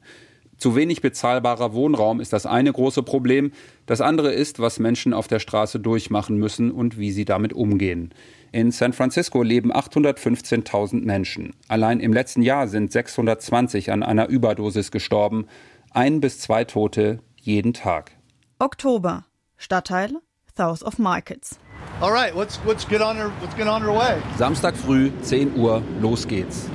Zu 0.65 0.77
wenig 0.77 1.03
bezahlbarer 1.03 1.75
Wohnraum 1.75 2.21
ist 2.21 2.33
das 2.33 2.47
eine 2.47 2.73
große 2.73 3.03
Problem. 3.03 3.53
Das 3.85 4.01
andere 4.01 4.33
ist, 4.33 4.61
was 4.61 4.79
Menschen 4.79 5.13
auf 5.13 5.29
der 5.29 5.39
Straße 5.39 5.79
durchmachen 5.79 6.39
müssen 6.39 6.71
und 6.71 6.97
wie 6.97 7.13
sie 7.13 7.27
damit 7.27 7.53
umgehen. 7.53 8.15
In 8.51 8.71
San 8.71 8.95
Francisco 8.95 9.43
leben 9.43 9.75
815.000 9.75 11.05
Menschen. 11.05 11.55
Allein 11.69 12.01
im 12.01 12.15
letzten 12.15 12.41
Jahr 12.41 12.67
sind 12.67 12.93
620 12.93 13.93
an 13.93 14.03
einer 14.03 14.29
Überdosis 14.29 14.91
gestorben. 14.91 15.49
Ein 15.91 16.23
bis 16.23 16.39
zwei 16.39 16.65
Tote 16.65 17.19
jeden 17.39 17.75
Tag. 17.75 18.13
Oktober. 18.59 19.27
Stadtteil 19.59 20.13
South 20.57 20.83
of 20.83 20.99
Markets. 20.99 21.59
All 22.01 22.13
right, 22.13 22.35
let's, 22.35 22.59
let's 22.67 22.85
get 22.85 23.01
on 23.01 23.17
our, 23.19 23.33
let's 23.41 23.55
get 23.55 23.69
on 23.69 23.83
our 23.85 23.93
way. 23.93 24.21
Samstag 24.37 24.77
früh, 24.77 25.11
10 25.23 25.57
Uhr, 25.57 25.81
los 26.01 26.27
geht's. 26.27 26.69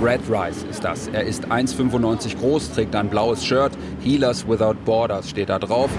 Brad 0.00 0.20
Rice 0.28 0.62
ist 0.70 0.84
das. 0.84 1.08
Er 1.08 1.24
ist 1.24 1.46
1,95 1.46 2.38
groß, 2.38 2.72
trägt 2.72 2.94
ein 2.94 3.10
blaues 3.10 3.44
Shirt. 3.44 3.72
Healers 4.00 4.46
Without 4.48 4.76
Borders 4.84 5.28
steht 5.28 5.48
da 5.48 5.58
drauf. 5.58 5.90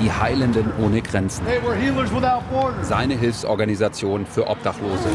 Die 0.00 0.12
Heilenden 0.12 0.70
ohne 0.80 1.00
Grenzen. 1.00 1.44
Hey, 1.46 1.58
we're 1.64 1.74
Healers 1.74 2.14
Without 2.14 2.42
Borders. 2.50 2.86
Seine 2.86 3.16
Hilfsorganisation 3.16 4.26
für 4.26 4.46
Obdachlose. 4.46 5.08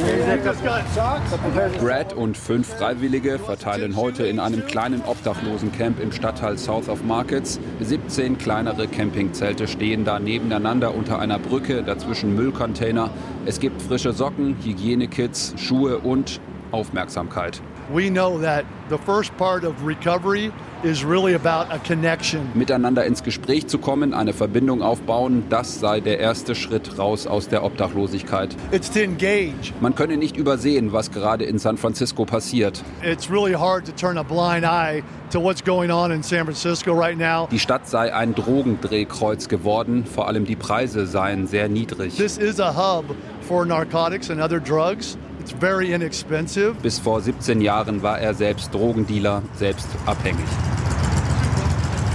Brad 1.80 2.14
und 2.14 2.36
fünf 2.36 2.68
Freiwillige 2.68 3.40
verteilen 3.40 3.96
heute 3.96 4.26
in 4.26 4.40
einem 4.40 4.66
kleinen 4.66 5.04
Obdachlosencamp 5.06 6.02
im 6.02 6.12
Stadtteil 6.12 6.58
South 6.58 6.90
of 6.90 7.04
Markets. 7.04 7.60
17 7.80 8.38
kleinere 8.38 8.88
Campingzelte 8.88 9.68
stehen 9.68 10.04
da 10.04 10.20
nebeneinander 10.20 10.94
unter 10.94 11.20
einer 11.24 11.40
Brücke, 11.40 11.84
dazwischen 11.84 12.36
Müllcontainer. 12.36 13.10
Es 13.46 13.60
gibt 13.60 13.82
frische 13.82 14.12
Socken, 14.12 14.58
Hygienekits, 14.62 15.54
Schuhe 15.58 16.00
und 16.00 16.42
Aufmerksamkeit. 16.72 17.62
We 17.92 18.10
know 18.10 18.40
that 18.40 18.66
the 18.90 18.98
first 18.98 19.36
part 19.38 19.64
of 19.66 19.86
recovery 19.86 20.52
is 20.84 21.04
really 21.04 21.34
about 21.34 21.72
a 21.72 21.80
connection. 21.80 22.50
Miteinander 22.54 23.06
ins 23.06 23.24
Gespräch 23.24 23.68
zu 23.68 23.78
kommen, 23.78 24.14
eine 24.14 24.34
Verbindung 24.34 24.82
aufbauen, 24.82 25.44
das 25.50 25.80
sei 25.80 26.00
der 26.00 26.20
erste 26.20 26.56
Schritt 26.56 26.98
raus 26.98 27.28
aus 27.28 27.48
der 27.48 27.64
Obdachlosigkeit. 27.64 28.56
It's 28.72 28.90
to 28.90 29.00
engage. 29.00 29.74
Man 29.82 29.96
könne 29.96 30.18
nicht 30.18 30.38
übersehen, 30.38 30.94
was 30.94 31.12
gerade 31.12 31.46
in 31.46 31.60
San 31.60 31.78
Francisco 31.78 32.26
passiert. 32.26 32.84
It's 33.02 33.30
really 33.30 33.54
hard 33.54 33.86
to 33.86 33.92
turn 33.92 34.18
a 34.18 34.24
blind 34.24 34.66
eye 34.66 35.04
to 35.32 35.40
what's 35.42 35.64
going 35.64 35.92
on 35.92 36.12
in 36.12 36.24
San 36.24 36.46
Francisco 36.46 36.94
right 36.94 37.18
now. 37.18 37.48
Die 37.52 37.60
Stadt 37.60 37.88
sei 37.88 38.14
ein 38.14 38.34
Drogendrehkreuz 38.36 39.50
geworden, 39.50 40.06
vor 40.06 40.28
allem 40.28 40.46
die 40.46 40.56
Preise 40.56 41.06
seien 41.06 41.48
sehr 41.48 41.68
niedrig. 41.70 42.16
This 42.16 42.38
is 42.38 42.60
a 42.60 42.74
hub 42.74 43.06
for 43.42 43.66
narcotics 43.66 44.30
and 44.30 44.42
other 44.42 44.60
drugs. 44.60 45.18
It's 45.44 45.52
very 45.52 45.92
inexpensive. 45.92 46.74
Bis 46.82 47.00
vor 47.00 47.20
17 47.20 47.60
Jahren 47.60 48.02
war 48.02 48.18
er 48.18 48.34
selbst 48.34 48.74
Drogendealer, 48.74 49.42
selbst 49.58 49.88
abhängig. 50.06 50.46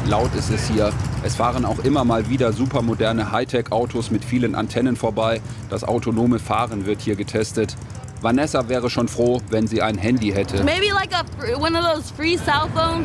Laut 0.07 0.35
ist 0.35 0.49
es 0.49 0.67
hier. 0.67 0.91
Es 1.23 1.37
fahren 1.37 1.67
auch 1.67 1.81
immer 1.81 2.05
mal 2.05 2.31
wieder 2.31 2.55
supermoderne 2.55 3.31
Hightech-Autos 3.31 4.11
mit 4.11 4.25
vielen 4.25 4.55
Antennen 4.55 4.97
vorbei. 4.97 5.43
Das 5.69 5.85
autonome 5.85 6.39
Fahren 6.39 6.87
wird 6.87 7.03
hier 7.03 7.17
getestet. 7.17 7.77
Vanessa 8.23 8.71
wäre 8.71 8.89
schon 8.89 9.09
froh, 9.09 9.43
wenn 9.51 9.67
sie 9.67 9.83
ein 9.83 9.99
Handy 9.99 10.31
hätte. 10.31 10.65
Like 10.65 11.13
a, 11.13 11.23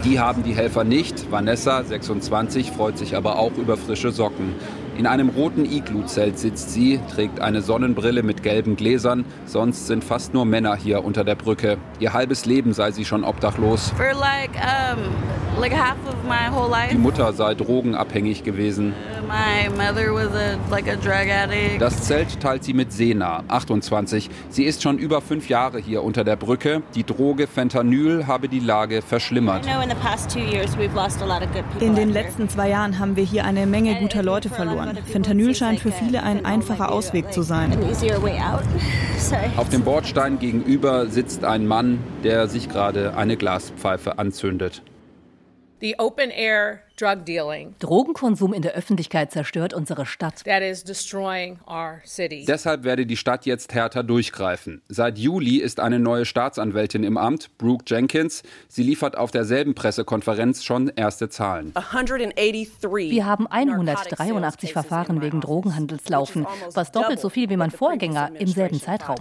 die 0.06 0.20
haben 0.22 0.44
die 0.44 0.56
Helfer 0.56 0.86
nicht. 0.86 1.30
Vanessa, 1.32 1.84
26, 1.84 2.72
freut 2.72 2.98
sich 2.98 3.18
aber 3.18 3.38
auch 3.38 3.58
über 3.58 3.76
frische 3.76 4.12
Socken. 4.12 4.56
In 4.96 5.08
einem 5.08 5.30
roten 5.30 5.66
Iglu-Zelt 5.66 6.38
sitzt 6.38 6.72
sie, 6.72 7.00
trägt 7.14 7.40
eine 7.40 7.64
Sonnenbrille 7.64 8.22
mit 8.22 8.44
gelben 8.44 8.76
Gläsern. 8.76 9.26
Sonst 9.46 9.88
sind 9.88 10.04
fast 10.04 10.36
nur 10.36 10.46
Männer 10.46 10.76
hier 10.76 11.04
unter 11.04 11.24
der 11.24 11.34
Brücke. 11.34 11.78
Ihr 12.00 12.14
halbes 12.14 12.46
Leben 12.46 12.74
sei 12.74 12.92
sie 12.92 13.04
schon 13.04 13.24
obdachlos. 13.24 13.92
Like, 13.98 14.52
um, 14.54 15.60
like 15.60 15.74
Die 16.92 16.98
Mutter 16.98 17.34
sei 17.34 17.56
drogenabhängig 17.56 18.44
gewesen. 18.44 18.94
A, 19.30 19.70
like 20.70 20.88
a 20.88 21.78
das 21.80 22.04
Zelt 22.04 22.40
teilt 22.40 22.64
sie 22.64 22.74
mit 22.74 22.92
Sena, 22.92 23.44
28. 23.48 24.30
Sie 24.50 24.64
ist 24.64 24.82
schon 24.82 24.98
über 24.98 25.22
fünf 25.22 25.50
Jahre 25.50 25.80
hier 25.80 26.04
unter 26.04 26.24
der 26.24 26.36
Brücke. 26.36 26.82
Die 26.96 27.04
Droge 27.04 27.48
Fentanyl 27.48 28.28
habe 28.28 28.50
die 28.50 28.60
Lage 28.60 29.02
verschlimmert. 29.02 29.66
In 31.80 31.96
den 31.96 32.10
letzten 32.10 32.50
zwei 32.50 32.70
Jahren 32.70 33.00
haben 33.00 33.16
wir 33.16 33.24
hier 33.24 33.46
eine 33.46 33.66
Menge 33.66 34.00
guter 34.00 34.24
Leute 34.24 34.50
verloren 34.50 34.64
verloren. 34.64 34.98
Fentanyl 35.06 35.56
scheint 35.56 35.80
für 35.80 35.92
viele 35.92 36.24
ein 36.24 36.46
einfacher 36.46 36.92
Ausweg 36.92 37.32
zu 37.34 37.42
sein. 37.42 37.78
Auf 39.58 39.70
dem 39.70 39.84
Bordstein 39.84 40.40
gegenüber 40.40 41.08
sitzt 41.08 41.44
ein 41.46 41.68
Mann, 41.68 42.00
der 42.24 42.48
sich 42.48 42.70
gerade 42.70 43.16
eine 43.16 43.38
Glaspfeife 43.38 44.18
anzündet. 44.18 44.82
The 45.82 45.96
open 46.00 46.30
air 46.30 46.80
drug 47.04 47.26
dealing. 47.26 47.76
Drogenkonsum 47.80 48.54
in 48.54 48.62
der 48.62 48.74
Öffentlichkeit 48.74 49.32
zerstört 49.32 49.74
unsere 49.74 50.06
Stadt. 50.06 50.44
That 50.46 50.62
is 50.62 50.84
destroying 50.84 51.60
our 51.68 52.02
city. 52.06 52.46
Deshalb 52.48 52.84
werde 52.84 53.06
die 53.06 53.18
Stadt 53.18 53.46
jetzt 53.46 53.74
härter 53.74 54.04
durchgreifen. 54.04 54.82
Seit 54.88 55.18
Juli 55.18 55.58
ist 55.58 55.80
eine 55.80 56.00
neue 56.00 56.26
Staatsanwältin 56.26 57.04
im 57.04 57.18
Amt, 57.18 57.58
Brooke 57.58 57.84
Jenkins. 57.88 58.44
Sie 58.68 58.84
liefert 58.84 59.18
auf 59.18 59.32
derselben 59.32 59.76
Pressekonferenz 59.76 60.64
schon 60.64 60.92
erste 60.96 61.30
Zahlen. 61.30 61.74
183 61.76 63.12
Wir 63.12 63.26
haben 63.26 63.48
183 63.48 64.74
Verfahren 64.74 65.22
wegen 65.22 65.42
Drogenhandels 65.42 66.08
laufen, 66.08 66.48
was 66.74 66.92
doppelt 66.92 67.20
so 67.20 67.30
viel 67.30 67.50
wie 67.50 67.58
mein 67.58 67.72
Vorgänger 67.72 68.32
im 68.40 68.48
selben 68.48 68.80
Zeitraum. 68.80 69.18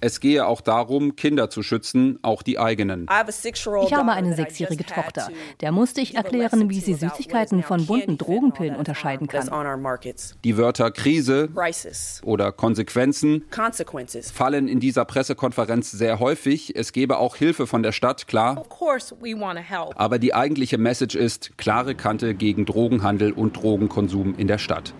Es 0.00 0.20
gehe 0.20 0.46
auch 0.46 0.60
darum, 0.60 1.16
Kinder 1.16 1.50
zu 1.50 1.62
schützen, 1.62 2.18
auch 2.22 2.42
die 2.42 2.58
eigenen. 2.58 3.06
Ich 3.06 3.94
habe 3.94 4.12
eine 4.12 4.34
sechsjährige 4.34 4.84
Tochter. 4.84 5.28
Der 5.60 5.72
musste 5.72 6.00
ich 6.00 6.14
erklären, 6.14 6.35
erklären, 6.40 6.70
wie 6.70 6.80
sie 6.80 6.94
Süßigkeiten 6.94 7.62
von 7.62 7.86
bunten 7.86 8.18
Drogenpillen 8.18 8.76
unterscheiden 8.76 9.28
kann. 9.28 9.48
Die 10.44 10.56
Wörter 10.56 10.90
Krise 10.90 11.48
oder 12.22 12.52
Konsequenzen 12.52 13.44
fallen 14.32 14.68
in 14.68 14.80
dieser 14.80 15.04
Pressekonferenz 15.04 15.90
sehr 15.90 16.20
häufig. 16.20 16.74
Es 16.76 16.92
gebe 16.92 17.18
auch 17.18 17.36
Hilfe 17.36 17.66
von 17.66 17.82
der 17.82 17.92
Stadt, 17.92 18.26
klar. 18.26 18.64
Aber 19.96 20.18
die 20.18 20.34
eigentliche 20.34 20.78
Message 20.78 21.14
ist 21.14 21.58
klare 21.58 21.94
Kante 21.94 22.34
gegen 22.34 22.66
Drogenhandel 22.66 23.32
und 23.32 23.56
Drogenkonsum 23.56 24.34
in 24.36 24.46
der 24.46 24.58
Stadt. 24.58 24.94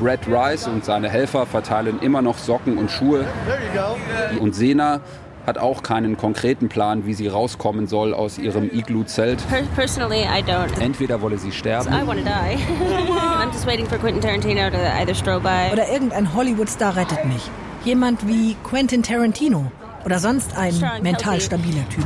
Brad 0.00 0.28
Rice 0.28 0.68
und 0.68 0.84
seine 0.84 1.08
Helfer 1.08 1.46
verteilen 1.46 1.98
immer 2.00 2.22
noch 2.22 2.38
Socken 2.38 2.78
und 2.78 2.90
Schuhe. 2.90 3.24
Und 4.38 4.54
Sena 4.54 5.00
hat 5.46 5.58
auch 5.58 5.82
keinen 5.82 6.16
konkreten 6.16 6.68
Plan, 6.68 7.06
wie 7.06 7.14
sie 7.14 7.28
rauskommen 7.28 7.86
soll 7.86 8.14
aus 8.14 8.38
ihrem 8.38 8.70
Igloo-Zelt. 8.70 9.44
Entweder 10.80 11.20
wolle 11.20 11.38
sie 11.38 11.52
sterben. 11.52 11.92
Oder 15.72 15.88
irgendein 15.90 16.34
Hollywood-Star 16.34 16.96
rettet 16.96 17.24
mich. 17.24 17.50
Jemand 17.84 18.26
wie 18.26 18.56
Quentin 18.64 19.02
Tarantino. 19.02 19.70
Oder 20.04 20.18
sonst 20.18 20.56
ein 20.56 20.74
mental 21.02 21.40
stabiler 21.40 21.88
Typ. 21.88 22.04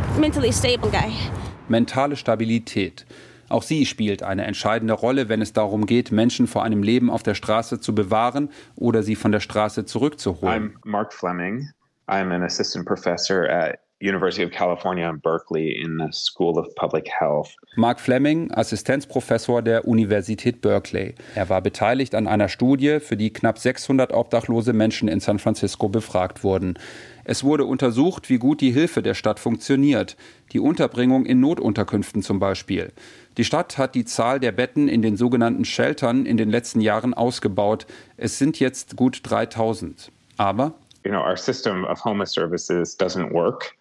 Mentale 1.68 2.16
Stabilität. 2.16 3.06
Auch 3.48 3.62
sie 3.62 3.86
spielt 3.86 4.22
eine 4.22 4.44
entscheidende 4.46 4.94
Rolle, 4.94 5.28
wenn 5.28 5.42
es 5.42 5.52
darum 5.52 5.86
geht, 5.86 6.10
Menschen 6.10 6.46
vor 6.46 6.64
einem 6.64 6.82
Leben 6.82 7.10
auf 7.10 7.22
der 7.22 7.34
Straße 7.34 7.78
zu 7.78 7.94
bewahren 7.94 8.50
oder 8.74 9.02
sie 9.02 9.16
von 9.16 9.32
der 9.32 9.40
Straße 9.40 9.84
zurückzuholen. 9.84 10.74
I'm 10.82 10.88
Mark 10.90 11.12
Fleming. 11.12 11.70
I'm 12.06 12.32
an 12.32 12.42
assistant 12.42 12.86
professor 12.86 13.44
at 13.44 13.80
University 14.00 14.44
of 14.44 14.50
California 14.50 15.08
in 15.08 15.18
Berkeley 15.18 15.80
in 15.82 15.98
the 15.98 16.12
School 16.12 16.58
of 16.58 16.66
Public 16.74 17.08
Health. 17.08 17.56
Mark 17.76 17.98
Fleming, 17.98 18.50
Assistenzprofessor 18.52 19.62
der 19.62 19.88
Universität 19.88 20.60
Berkeley. 20.60 21.14
Er 21.34 21.48
war 21.48 21.62
beteiligt 21.62 22.14
an 22.14 22.26
einer 22.26 22.48
Studie, 22.48 23.00
für 23.00 23.16
die 23.16 23.32
knapp 23.32 23.58
600 23.58 24.12
obdachlose 24.12 24.74
Menschen 24.74 25.08
in 25.08 25.20
San 25.20 25.38
Francisco 25.38 25.88
befragt 25.88 26.44
wurden. 26.44 26.78
Es 27.24 27.44
wurde 27.44 27.64
untersucht, 27.64 28.28
wie 28.28 28.38
gut 28.38 28.60
die 28.60 28.72
Hilfe 28.72 29.00
der 29.00 29.14
Stadt 29.14 29.40
funktioniert, 29.40 30.16
die 30.52 30.60
Unterbringung 30.60 31.24
in 31.24 31.40
Notunterkünften 31.40 32.22
zum 32.22 32.38
Beispiel. 32.38 32.92
Die 33.38 33.44
Stadt 33.44 33.78
hat 33.78 33.94
die 33.94 34.04
Zahl 34.04 34.38
der 34.40 34.52
Betten 34.52 34.88
in 34.88 35.00
den 35.00 35.16
sogenannten 35.16 35.64
Sheltern 35.64 36.26
in 36.26 36.36
den 36.36 36.50
letzten 36.50 36.82
Jahren 36.82 37.14
ausgebaut. 37.14 37.86
Es 38.18 38.38
sind 38.38 38.60
jetzt 38.60 38.96
gut 38.96 39.20
3000. 39.22 40.12
Aber 40.36 40.74
you 41.04 41.10
know, 41.10 41.20
our 41.20 41.36
system 41.36 41.84
of 41.84 42.04
homeless 42.04 42.32
services 42.32 42.96
doesn't 42.96 43.32
work. 43.32 43.76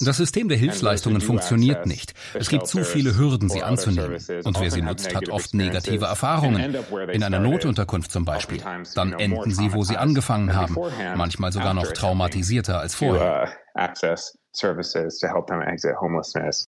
Das 0.00 0.16
System 0.16 0.48
der 0.48 0.56
Hilfsleistungen 0.56 1.20
funktioniert 1.20 1.86
nicht. 1.86 2.14
Es 2.34 2.48
gibt 2.48 2.68
zu 2.68 2.84
viele 2.84 3.18
Hürden, 3.18 3.48
sie 3.48 3.64
anzunehmen. 3.64 4.14
Und 4.44 4.60
wer 4.60 4.70
sie 4.70 4.80
nutzt, 4.80 5.14
hat 5.14 5.28
oft 5.28 5.54
negative 5.54 6.06
Erfahrungen. 6.06 6.76
In 7.12 7.24
einer 7.24 7.40
Notunterkunft 7.40 8.12
zum 8.12 8.24
Beispiel. 8.24 8.62
Dann 8.94 9.12
enden 9.12 9.50
sie, 9.50 9.72
wo 9.72 9.82
sie 9.82 9.96
angefangen 9.96 10.54
haben. 10.54 10.76
Manchmal 11.16 11.50
sogar 11.52 11.74
noch 11.74 11.92
traumatisierter 11.92 12.78
als 12.78 12.94
vorher. 12.94 13.50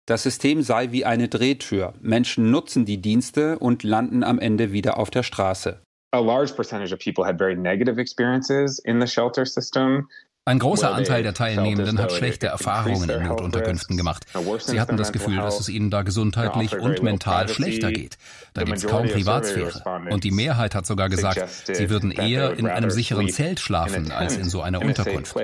Das 0.05 0.23
System 0.23 0.61
sei 0.61 0.91
wie 0.91 1.05
eine 1.05 1.27
Drehtür. 1.29 1.93
Menschen 1.99 2.51
nutzen 2.51 2.85
die 2.85 3.01
Dienste 3.01 3.57
und 3.57 3.83
landen 3.83 4.23
am 4.23 4.37
Ende 4.39 4.71
wieder 4.71 4.97
auf 4.97 5.09
der 5.09 5.23
Straße. 5.23 5.81
A 6.13 6.19
large 6.19 6.55
percentage 6.55 6.93
of 6.93 6.99
people 6.99 7.25
had 7.25 7.39
very 7.39 7.55
negative 7.55 7.99
experiences 7.99 8.77
in 8.77 9.01
the 9.01 9.07
shelter 9.07 9.45
system. 9.45 10.07
Ein 10.45 10.59
großer 10.59 10.93
Anteil 10.93 11.23
der 11.23 11.33
Teilnehmenden 11.33 11.99
hat 11.99 12.11
schlechte 12.11 12.47
Erfahrungen 12.47 13.09
in 13.09 13.23
Notunterkünften 13.23 13.97
gemacht. 13.97 14.25
Sie 14.59 14.79
hatten 14.79 14.97
das 14.97 15.11
Gefühl, 15.11 15.37
dass 15.37 15.59
es 15.59 15.69
ihnen 15.69 15.89
da 15.89 16.03
gesundheitlich 16.03 16.77
und 16.77 17.01
mental 17.01 17.47
schlechter 17.47 17.91
geht. 17.91 18.17
Da 18.53 18.63
gibt 18.63 18.77
es 18.77 18.85
kaum 18.85 19.07
Privatsphäre. 19.07 19.81
Und 20.11 20.23
die 20.23 20.31
Mehrheit 20.31 20.75
hat 20.75 20.85
sogar 20.85 21.09
gesagt, 21.09 21.65
sie 21.65 21.89
würden 21.89 22.11
eher 22.11 22.59
in 22.59 22.67
einem 22.67 22.91
sicheren 22.91 23.29
Zelt 23.29 23.59
schlafen 23.59 24.11
als 24.11 24.37
in 24.37 24.49
so 24.49 24.61
einer 24.61 24.81
Unterkunft. 24.81 25.35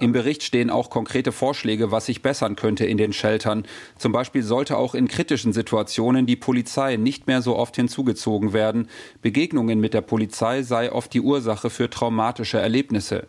Im 0.00 0.12
Bericht 0.12 0.42
stehen 0.42 0.70
auch 0.70 0.88
konkrete 0.88 1.30
Vorschläge, 1.30 1.90
was 1.90 2.06
sich 2.06 2.22
bessern 2.22 2.56
könnte 2.56 2.86
in 2.86 2.96
den 2.96 3.12
Sheltern. 3.12 3.66
Zum 3.98 4.12
Beispiel 4.12 4.42
sollte 4.42 4.78
auch 4.78 4.94
in 4.94 5.08
kritischen 5.08 5.52
Situationen 5.52 6.24
die 6.24 6.36
Polizei 6.36 6.96
nicht 6.96 7.26
mehr 7.26 7.42
so 7.42 7.56
oft 7.56 7.76
hinzugezogen 7.76 8.54
werden. 8.54 8.88
Begegnungen 9.20 9.78
mit 9.78 9.92
der 9.92 10.00
Polizei 10.00 10.62
sei 10.62 10.90
oft 10.90 11.12
die 11.12 11.20
Ursache 11.20 11.68
für 11.68 11.90
traumatische 11.90 12.58
Erlebnisse. 12.58 13.26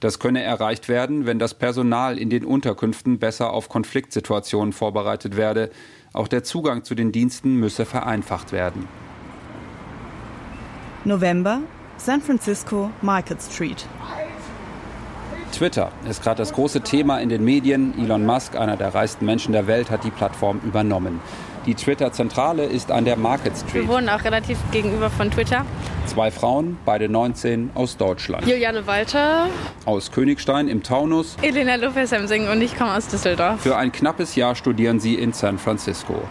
Das 0.00 0.18
könne 0.18 0.42
erreicht 0.42 0.88
werden, 0.88 1.24
wenn 1.24 1.38
das 1.38 1.54
Personal 1.54 2.18
in 2.18 2.30
den 2.30 2.44
Unterkünften 2.44 3.20
besser 3.20 3.52
auf 3.52 3.68
Konfliktsituationen 3.68 4.72
vorbereitet 4.72 5.36
werde. 5.36 5.70
Auch 6.12 6.26
der 6.26 6.42
Zugang 6.42 6.82
zu 6.82 6.96
den 6.96 7.12
Diensten 7.12 7.54
müsse 7.54 7.84
vereinfacht 7.84 8.50
werden. 8.50 8.88
November, 11.04 11.60
San 11.96 12.20
Francisco, 12.20 12.90
Market 13.02 13.40
Street. 13.40 13.86
Twitter 15.52 15.90
ist 16.08 16.22
gerade 16.22 16.38
das 16.38 16.52
große 16.52 16.82
Thema 16.82 17.18
in 17.18 17.28
den 17.28 17.44
Medien. 17.44 17.94
Elon 17.98 18.24
Musk, 18.24 18.56
einer 18.56 18.76
der 18.76 18.94
reichsten 18.94 19.24
Menschen 19.24 19.52
der 19.52 19.66
Welt, 19.66 19.90
hat 19.90 20.04
die 20.04 20.10
Plattform 20.10 20.60
übernommen. 20.64 21.20
Die 21.66 21.74
Twitter-Zentrale 21.74 22.64
ist 22.64 22.90
an 22.90 23.04
der 23.04 23.16
Market 23.16 23.56
Street. 23.56 23.74
Wir 23.74 23.88
wohnen 23.88 24.08
auch 24.08 24.24
relativ 24.24 24.58
gegenüber 24.70 25.10
von 25.10 25.30
Twitter. 25.30 25.66
Zwei 26.06 26.30
Frauen, 26.30 26.78
beide 26.84 27.08
19, 27.08 27.70
aus 27.74 27.96
Deutschland. 27.96 28.46
Juliane 28.46 28.86
Walter. 28.86 29.48
Aus 29.84 30.10
Königstein 30.10 30.68
im 30.68 30.82
Taunus. 30.82 31.36
Elena 31.42 31.74
Lopez-Hemsing 31.74 32.48
und 32.48 32.62
ich 32.62 32.76
komme 32.76 32.94
aus 32.94 33.08
Düsseldorf. 33.08 33.60
Für 33.60 33.76
ein 33.76 33.92
knappes 33.92 34.34
Jahr 34.34 34.54
studieren 34.54 34.98
sie 35.00 35.14
in 35.14 35.32
San 35.32 35.58
Francisco. 35.58 36.22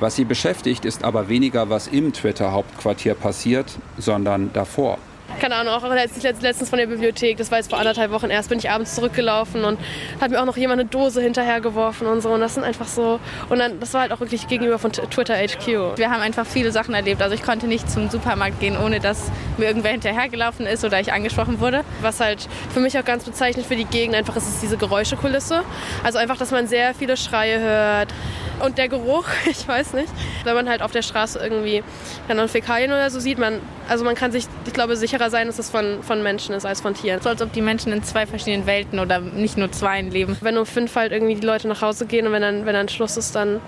Was 0.00 0.16
sie 0.16 0.24
beschäftigt, 0.24 0.84
ist 0.84 1.04
aber 1.04 1.28
weniger, 1.28 1.68
was 1.68 1.88
im 1.88 2.12
Twitter-Hauptquartier 2.12 3.14
passiert, 3.14 3.78
sondern 3.98 4.50
davor 4.52 4.98
keine 5.40 5.56
Ahnung, 5.56 5.74
auch 5.74 5.82
letztens 5.82 6.68
von 6.68 6.78
der 6.78 6.86
Bibliothek, 6.86 7.36
das 7.36 7.50
war 7.50 7.58
jetzt 7.58 7.70
vor 7.70 7.78
anderthalb 7.78 8.10
Wochen 8.10 8.30
erst, 8.30 8.48
bin 8.48 8.58
ich 8.58 8.70
abends 8.70 8.94
zurückgelaufen 8.94 9.64
und 9.64 9.78
hat 10.20 10.30
mir 10.30 10.40
auch 10.40 10.46
noch 10.46 10.56
jemand 10.56 10.80
eine 10.80 10.88
Dose 10.88 11.20
hinterhergeworfen 11.20 12.06
und 12.06 12.20
so. 12.20 12.30
Und 12.30 12.40
das 12.40 12.54
sind 12.54 12.64
einfach 12.64 12.86
so. 12.86 13.20
Und 13.48 13.58
dann, 13.58 13.80
das 13.80 13.94
war 13.94 14.02
halt 14.02 14.12
auch 14.12 14.20
wirklich 14.20 14.48
gegenüber 14.48 14.78
von 14.78 14.92
Twitter 14.92 15.34
HQ. 15.34 15.96
Wir 15.96 16.10
haben 16.10 16.20
einfach 16.20 16.46
viele 16.46 16.72
Sachen 16.72 16.94
erlebt. 16.94 17.22
Also 17.22 17.34
ich 17.34 17.42
konnte 17.42 17.66
nicht 17.66 17.90
zum 17.90 18.10
Supermarkt 18.10 18.60
gehen, 18.60 18.76
ohne 18.76 19.00
dass 19.00 19.30
mir 19.56 19.66
irgendwer 19.66 19.92
hinterhergelaufen 19.92 20.66
ist 20.66 20.84
oder 20.84 21.00
ich 21.00 21.12
angesprochen 21.12 21.60
wurde. 21.60 21.84
Was 22.00 22.20
halt 22.20 22.48
für 22.72 22.80
mich 22.80 22.98
auch 22.98 23.04
ganz 23.04 23.24
bezeichnend 23.24 23.66
für 23.66 23.76
die 23.76 23.84
Gegend 23.84 24.14
einfach 24.14 24.36
ist, 24.36 24.48
ist 24.48 24.62
diese 24.62 24.76
Geräuschekulisse. 24.76 25.62
Also 26.02 26.18
einfach, 26.18 26.36
dass 26.36 26.50
man 26.50 26.66
sehr 26.66 26.94
viele 26.94 27.16
Schreie 27.16 27.60
hört. 27.60 28.12
Und 28.60 28.78
der 28.78 28.88
Geruch, 28.88 29.24
ich 29.50 29.66
weiß 29.66 29.92
nicht. 29.92 30.08
Wenn 30.44 30.54
man 30.54 30.68
halt 30.68 30.82
auf 30.82 30.92
der 30.92 31.02
Straße 31.02 31.38
irgendwie 31.38 31.82
dann 32.28 32.48
Fäkalien 32.48 32.90
oder 32.90 33.10
so 33.10 33.20
sieht, 33.20 33.38
man, 33.38 33.60
also 33.88 34.04
man 34.04 34.14
kann 34.14 34.32
sich, 34.32 34.46
ich 34.66 34.72
glaube, 34.72 34.96
sicherer 34.96 35.30
sein, 35.30 35.46
dass 35.46 35.58
es 35.58 35.70
von, 35.70 36.02
von 36.02 36.22
Menschen 36.22 36.54
ist 36.54 36.66
als 36.66 36.80
von 36.80 36.94
Tieren. 36.94 37.20
So 37.20 37.28
als 37.28 37.40
ob 37.40 37.52
die 37.52 37.62
Menschen 37.62 37.92
in 37.92 38.02
zwei 38.02 38.26
verschiedenen 38.26 38.66
Welten 38.66 38.98
oder 38.98 39.20
nicht 39.20 39.56
nur 39.56 39.70
zwei 39.72 40.02
leben. 40.02 40.36
Wenn 40.40 40.56
um 40.58 40.66
fünf 40.66 40.94
halt 40.96 41.12
irgendwie 41.12 41.36
die 41.36 41.46
Leute 41.46 41.68
nach 41.68 41.82
Hause 41.82 42.06
gehen 42.06 42.26
und 42.26 42.32
wenn 42.32 42.42
dann, 42.42 42.66
wenn 42.66 42.74
dann 42.74 42.88
Schluss 42.88 43.16
ist, 43.16 43.34
dann, 43.34 43.60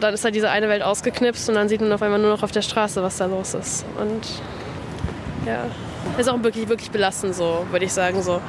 dann 0.00 0.14
ist 0.14 0.24
halt 0.24 0.34
diese 0.34 0.50
eine 0.50 0.68
Welt 0.68 0.82
ausgeknipst 0.82 1.48
und 1.48 1.54
dann 1.54 1.68
sieht 1.68 1.80
man 1.80 1.92
auf 1.92 2.02
einmal 2.02 2.18
nur 2.18 2.30
noch 2.30 2.42
auf 2.42 2.52
der 2.52 2.62
Straße, 2.62 3.02
was 3.02 3.16
da 3.16 3.26
los 3.26 3.54
ist. 3.54 3.84
Und 3.98 4.26
ja, 5.46 5.66
ist 6.18 6.28
auch 6.28 6.42
wirklich, 6.42 6.68
wirklich 6.68 6.90
belastend 6.90 7.34
so, 7.34 7.66
würde 7.70 7.86
ich 7.86 7.92
sagen. 7.92 8.22
So 8.22 8.40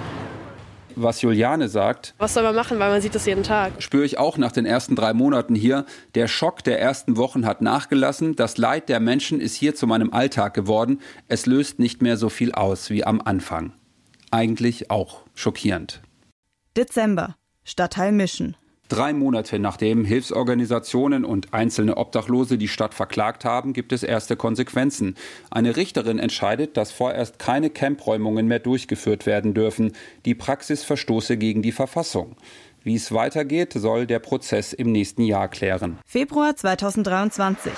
was 0.96 1.22
Juliane 1.22 1.70
sagt. 1.70 2.14
Was 2.18 2.34
soll 2.34 2.44
man 2.44 2.56
machen, 2.56 2.80
weil 2.80 2.90
man 2.90 3.02
sieht 3.02 3.16
das 3.16 3.26
jeden 3.26 3.44
Tag. 3.44 3.82
Spüre 3.82 4.06
ich 4.06 4.18
auch 4.18 4.38
nach 4.38 4.52
den 4.52 4.66
ersten 4.66 4.96
drei 4.96 5.14
Monaten 5.14 5.56
hier. 5.56 5.86
Der 6.16 6.28
Schock 6.28 6.64
der 6.64 6.80
ersten 6.80 7.18
Wochen 7.18 7.46
hat 7.46 7.62
nachgelassen. 7.62 8.36
Das 8.36 8.58
Leid 8.58 8.90
der 8.90 9.00
Menschen 9.00 9.40
ist 9.40 9.56
hier 9.56 9.76
zu 9.76 9.88
meinem 9.88 10.14
Alltag 10.14 10.54
geworden. 10.54 11.02
Es 11.28 11.46
löst 11.46 11.80
nicht 11.80 12.02
mehr 12.02 12.18
so 12.18 12.30
viel 12.30 12.52
aus 12.52 12.90
wie 12.90 13.04
am 13.04 13.22
Anfang. 13.22 13.74
Eigentlich 14.32 14.92
auch 14.92 15.22
schockierend. 15.34 16.02
Dezember. 16.76 17.36
Stadtteil 17.64 18.12
Mission. 18.12 18.56
Drei 18.88 19.14
Monate 19.14 19.58
nachdem 19.58 20.06
Hilfsorganisationen 20.06 21.26
und 21.26 21.56
einzelne 21.56 21.98
Obdachlose 21.98 22.60
die 22.60 22.68
Stadt 22.68 22.94
verklagt 22.94 23.44
haben, 23.44 23.74
gibt 23.74 23.92
es 23.92 24.04
erste 24.04 24.36
Konsequenzen. 24.36 25.16
Eine 25.50 25.76
Richterin 25.76 26.20
entscheidet, 26.20 26.78
dass 26.78 26.92
vorerst 26.92 27.40
keine 27.40 27.72
Campräumungen 27.72 28.48
mehr 28.48 28.60
durchgeführt 28.60 29.26
werden 29.26 29.56
dürfen. 29.56 29.94
Die 30.26 30.36
Praxis 30.36 30.84
verstoße 30.84 31.38
gegen 31.38 31.64
die 31.64 31.72
Verfassung. 31.72 32.36
Wie 32.84 32.94
es 32.94 33.12
weitergeht, 33.12 33.74
soll 33.74 34.06
der 34.06 34.20
Prozess 34.20 34.72
im 34.72 34.92
nächsten 34.92 35.24
Jahr 35.24 35.48
klären. 35.48 35.98
Februar 36.06 36.56
2023. 36.56 37.74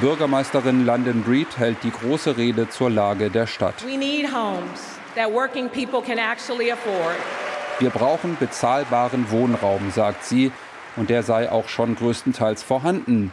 Bürgermeisterin 0.00 0.86
London 0.86 1.22
Breed 1.22 1.58
hält 1.58 1.76
die 1.82 1.90
große 1.90 2.38
Rede 2.38 2.70
zur 2.70 2.88
Lage 2.88 3.28
der 3.28 3.46
Stadt. 3.46 3.84
We 3.84 3.98
need 3.98 4.32
homes 4.32 4.98
that 5.14 5.30
working 5.30 5.68
people 5.68 6.00
can 6.00 6.16
actually 6.16 6.72
afford. 6.72 7.18
Wir 7.82 7.90
brauchen 7.90 8.36
bezahlbaren 8.38 9.32
Wohnraum, 9.32 9.90
sagt 9.90 10.24
sie, 10.24 10.52
und 10.94 11.10
der 11.10 11.24
sei 11.24 11.50
auch 11.50 11.68
schon 11.68 11.96
größtenteils 11.96 12.62
vorhanden. 12.62 13.32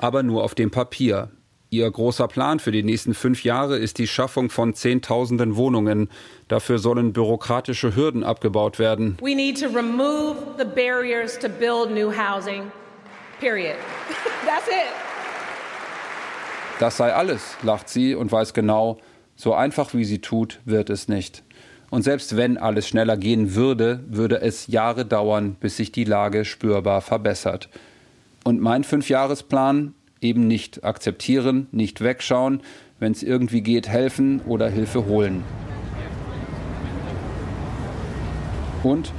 Aber 0.00 0.22
nur 0.22 0.44
auf 0.44 0.54
dem 0.54 0.70
Papier. 0.70 1.30
Ihr 1.68 1.90
großer 1.90 2.26
Plan 2.26 2.58
für 2.58 2.70
die 2.70 2.82
nächsten 2.82 3.12
fünf 3.12 3.44
Jahre 3.44 3.76
ist 3.76 3.98
die 3.98 4.06
Schaffung 4.06 4.48
von 4.48 4.72
Zehntausenden 4.72 5.56
Wohnungen. 5.56 6.08
Dafür 6.48 6.78
sollen 6.78 7.12
bürokratische 7.12 7.94
Hürden 7.94 8.24
abgebaut 8.24 8.78
werden. 8.78 9.18
We 9.20 9.34
need 9.34 9.60
to 9.60 9.66
remove 9.66 10.36
the 10.56 10.64
barriers 10.64 11.38
to 11.38 11.50
build 11.50 11.90
new 11.90 12.10
housing. 12.10 12.72
Period. 13.40 13.76
That's 14.46 14.68
it. 14.68 14.88
Das 16.78 16.96
sei 16.96 17.12
alles, 17.12 17.58
lacht 17.62 17.90
sie 17.90 18.14
und 18.14 18.32
weiß 18.32 18.54
genau, 18.54 18.98
so 19.38 19.54
einfach 19.54 19.94
wie 19.94 20.04
sie 20.04 20.18
tut, 20.18 20.60
wird 20.64 20.90
es 20.90 21.06
nicht. 21.08 21.44
Und 21.90 22.02
selbst 22.02 22.36
wenn 22.36 22.58
alles 22.58 22.88
schneller 22.88 23.16
gehen 23.16 23.54
würde, 23.54 24.00
würde 24.08 24.42
es 24.42 24.66
Jahre 24.66 25.06
dauern, 25.06 25.56
bis 25.60 25.76
sich 25.76 25.92
die 25.92 26.04
Lage 26.04 26.44
spürbar 26.44 27.00
verbessert. 27.00 27.70
Und 28.44 28.60
mein 28.60 28.82
Fünfjahresplan 28.82 29.94
eben 30.20 30.48
nicht 30.48 30.84
akzeptieren, 30.84 31.68
nicht 31.70 32.00
wegschauen, 32.00 32.60
wenn 32.98 33.12
es 33.12 33.22
irgendwie 33.22 33.62
geht, 33.62 33.88
helfen 33.88 34.40
oder 34.40 34.68
Hilfe 34.68 35.06
holen. 35.06 35.44
Und 38.82 39.12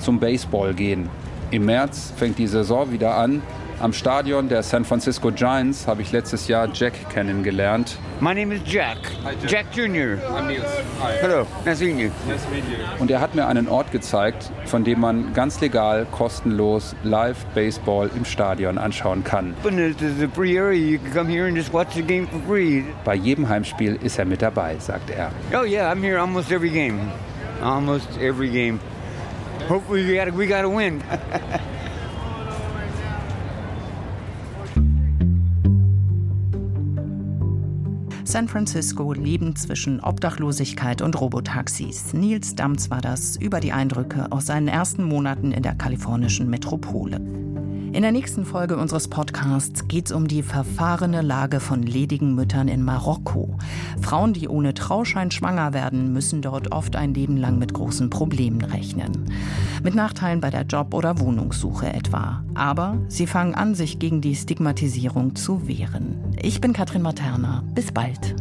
zum 0.00 0.18
Baseball 0.18 0.74
gehen. 0.74 1.08
Im 1.52 1.66
März 1.66 2.12
fängt 2.16 2.38
die 2.38 2.48
Saison 2.48 2.90
wieder 2.92 3.16
an. 3.16 3.40
Am 3.80 3.94
Stadion 3.94 4.50
der 4.50 4.62
San 4.62 4.84
Francisco 4.84 5.30
Giants 5.30 5.86
habe 5.86 6.02
ich 6.02 6.12
letztes 6.12 6.48
Jahr 6.48 6.68
Jack 6.70 6.92
kennengelernt. 7.08 7.96
My 8.20 8.34
name 8.34 8.54
is 8.54 8.60
Jack. 8.66 8.98
Jack 9.46 9.74
Jr. 9.74 10.18
I'm 10.36 10.48
Niels. 10.48 10.66
Hi. 11.00 11.14
Hello. 11.22 11.46
Nice 11.64 11.78
to 11.78 11.86
meet 11.86 11.96
you. 11.96 12.10
Nice 12.28 12.44
to 12.44 12.50
meet 12.50 12.64
you. 12.64 12.76
Und 12.98 13.10
er 13.10 13.22
hat 13.22 13.34
mir 13.34 13.46
einen 13.46 13.68
Ort 13.68 13.90
gezeigt, 13.90 14.50
von 14.66 14.84
dem 14.84 15.00
man 15.00 15.32
ganz 15.32 15.62
legal, 15.62 16.06
kostenlos 16.12 16.94
Live 17.04 17.46
Baseball 17.54 18.10
im 18.14 18.26
Stadion 18.26 18.76
anschauen 18.76 19.24
kann. 19.24 19.54
Bei 23.04 23.14
jedem 23.14 23.48
Heimspiel 23.48 23.98
ist 24.02 24.18
er 24.18 24.24
mit 24.26 24.42
dabei, 24.42 24.76
sagt 24.78 25.08
er. 25.08 25.30
Oh 25.58 25.64
yeah, 25.64 25.90
I'm 25.90 26.02
here 26.02 26.20
almost 26.20 26.52
every 26.52 26.68
game. 26.68 26.98
Almost 27.62 28.18
every 28.20 28.50
game. 28.50 28.78
Hopefully 29.70 30.06
we 30.06 30.16
gotta, 30.16 30.36
we 30.36 30.46
gotta 30.46 30.68
win. 30.68 31.02
San 38.30 38.46
Francisco 38.46 39.12
leben 39.12 39.56
zwischen 39.56 39.98
Obdachlosigkeit 39.98 41.02
und 41.02 41.20
Robotaxis. 41.20 42.14
Nils 42.14 42.54
Damz 42.54 42.88
war 42.88 43.00
das 43.00 43.34
über 43.34 43.58
die 43.58 43.72
Eindrücke 43.72 44.30
aus 44.30 44.46
seinen 44.46 44.68
ersten 44.68 45.02
Monaten 45.02 45.50
in 45.50 45.64
der 45.64 45.74
kalifornischen 45.74 46.48
Metropole. 46.48 47.16
In 47.16 48.02
der 48.02 48.12
nächsten 48.12 48.44
Folge 48.44 48.76
unseres 48.76 49.08
Podcasts 49.08 49.88
geht 49.88 50.06
es 50.06 50.12
um 50.12 50.28
die 50.28 50.44
verfahrene 50.44 51.22
Lage 51.22 51.58
von 51.58 51.82
ledigen 51.82 52.36
Müttern 52.36 52.68
in 52.68 52.84
Marokko. 52.84 53.58
Frauen, 54.00 54.32
die 54.32 54.46
ohne 54.46 54.74
Trauschein 54.74 55.32
schwanger 55.32 55.74
werden, 55.74 56.12
müssen 56.12 56.40
dort 56.40 56.70
oft 56.70 56.94
ein 56.94 57.14
Leben 57.14 57.36
lang 57.36 57.58
mit 57.58 57.74
großen 57.74 58.10
Problemen 58.10 58.62
rechnen. 58.62 59.24
Mit 59.82 59.96
Nachteilen 59.96 60.40
bei 60.40 60.50
der 60.50 60.66
Job- 60.66 60.94
oder 60.94 61.18
Wohnungssuche 61.18 61.92
etwa. 61.92 62.44
Aber 62.54 62.96
sie 63.08 63.26
fangen 63.26 63.56
an, 63.56 63.74
sich 63.74 63.98
gegen 63.98 64.20
die 64.20 64.36
Stigmatisierung 64.36 65.34
zu 65.34 65.66
wehren. 65.66 66.29
Ich 66.42 66.60
bin 66.60 66.72
Katrin 66.72 67.02
Materna. 67.02 67.62
Bis 67.74 67.92
bald. 67.92 68.34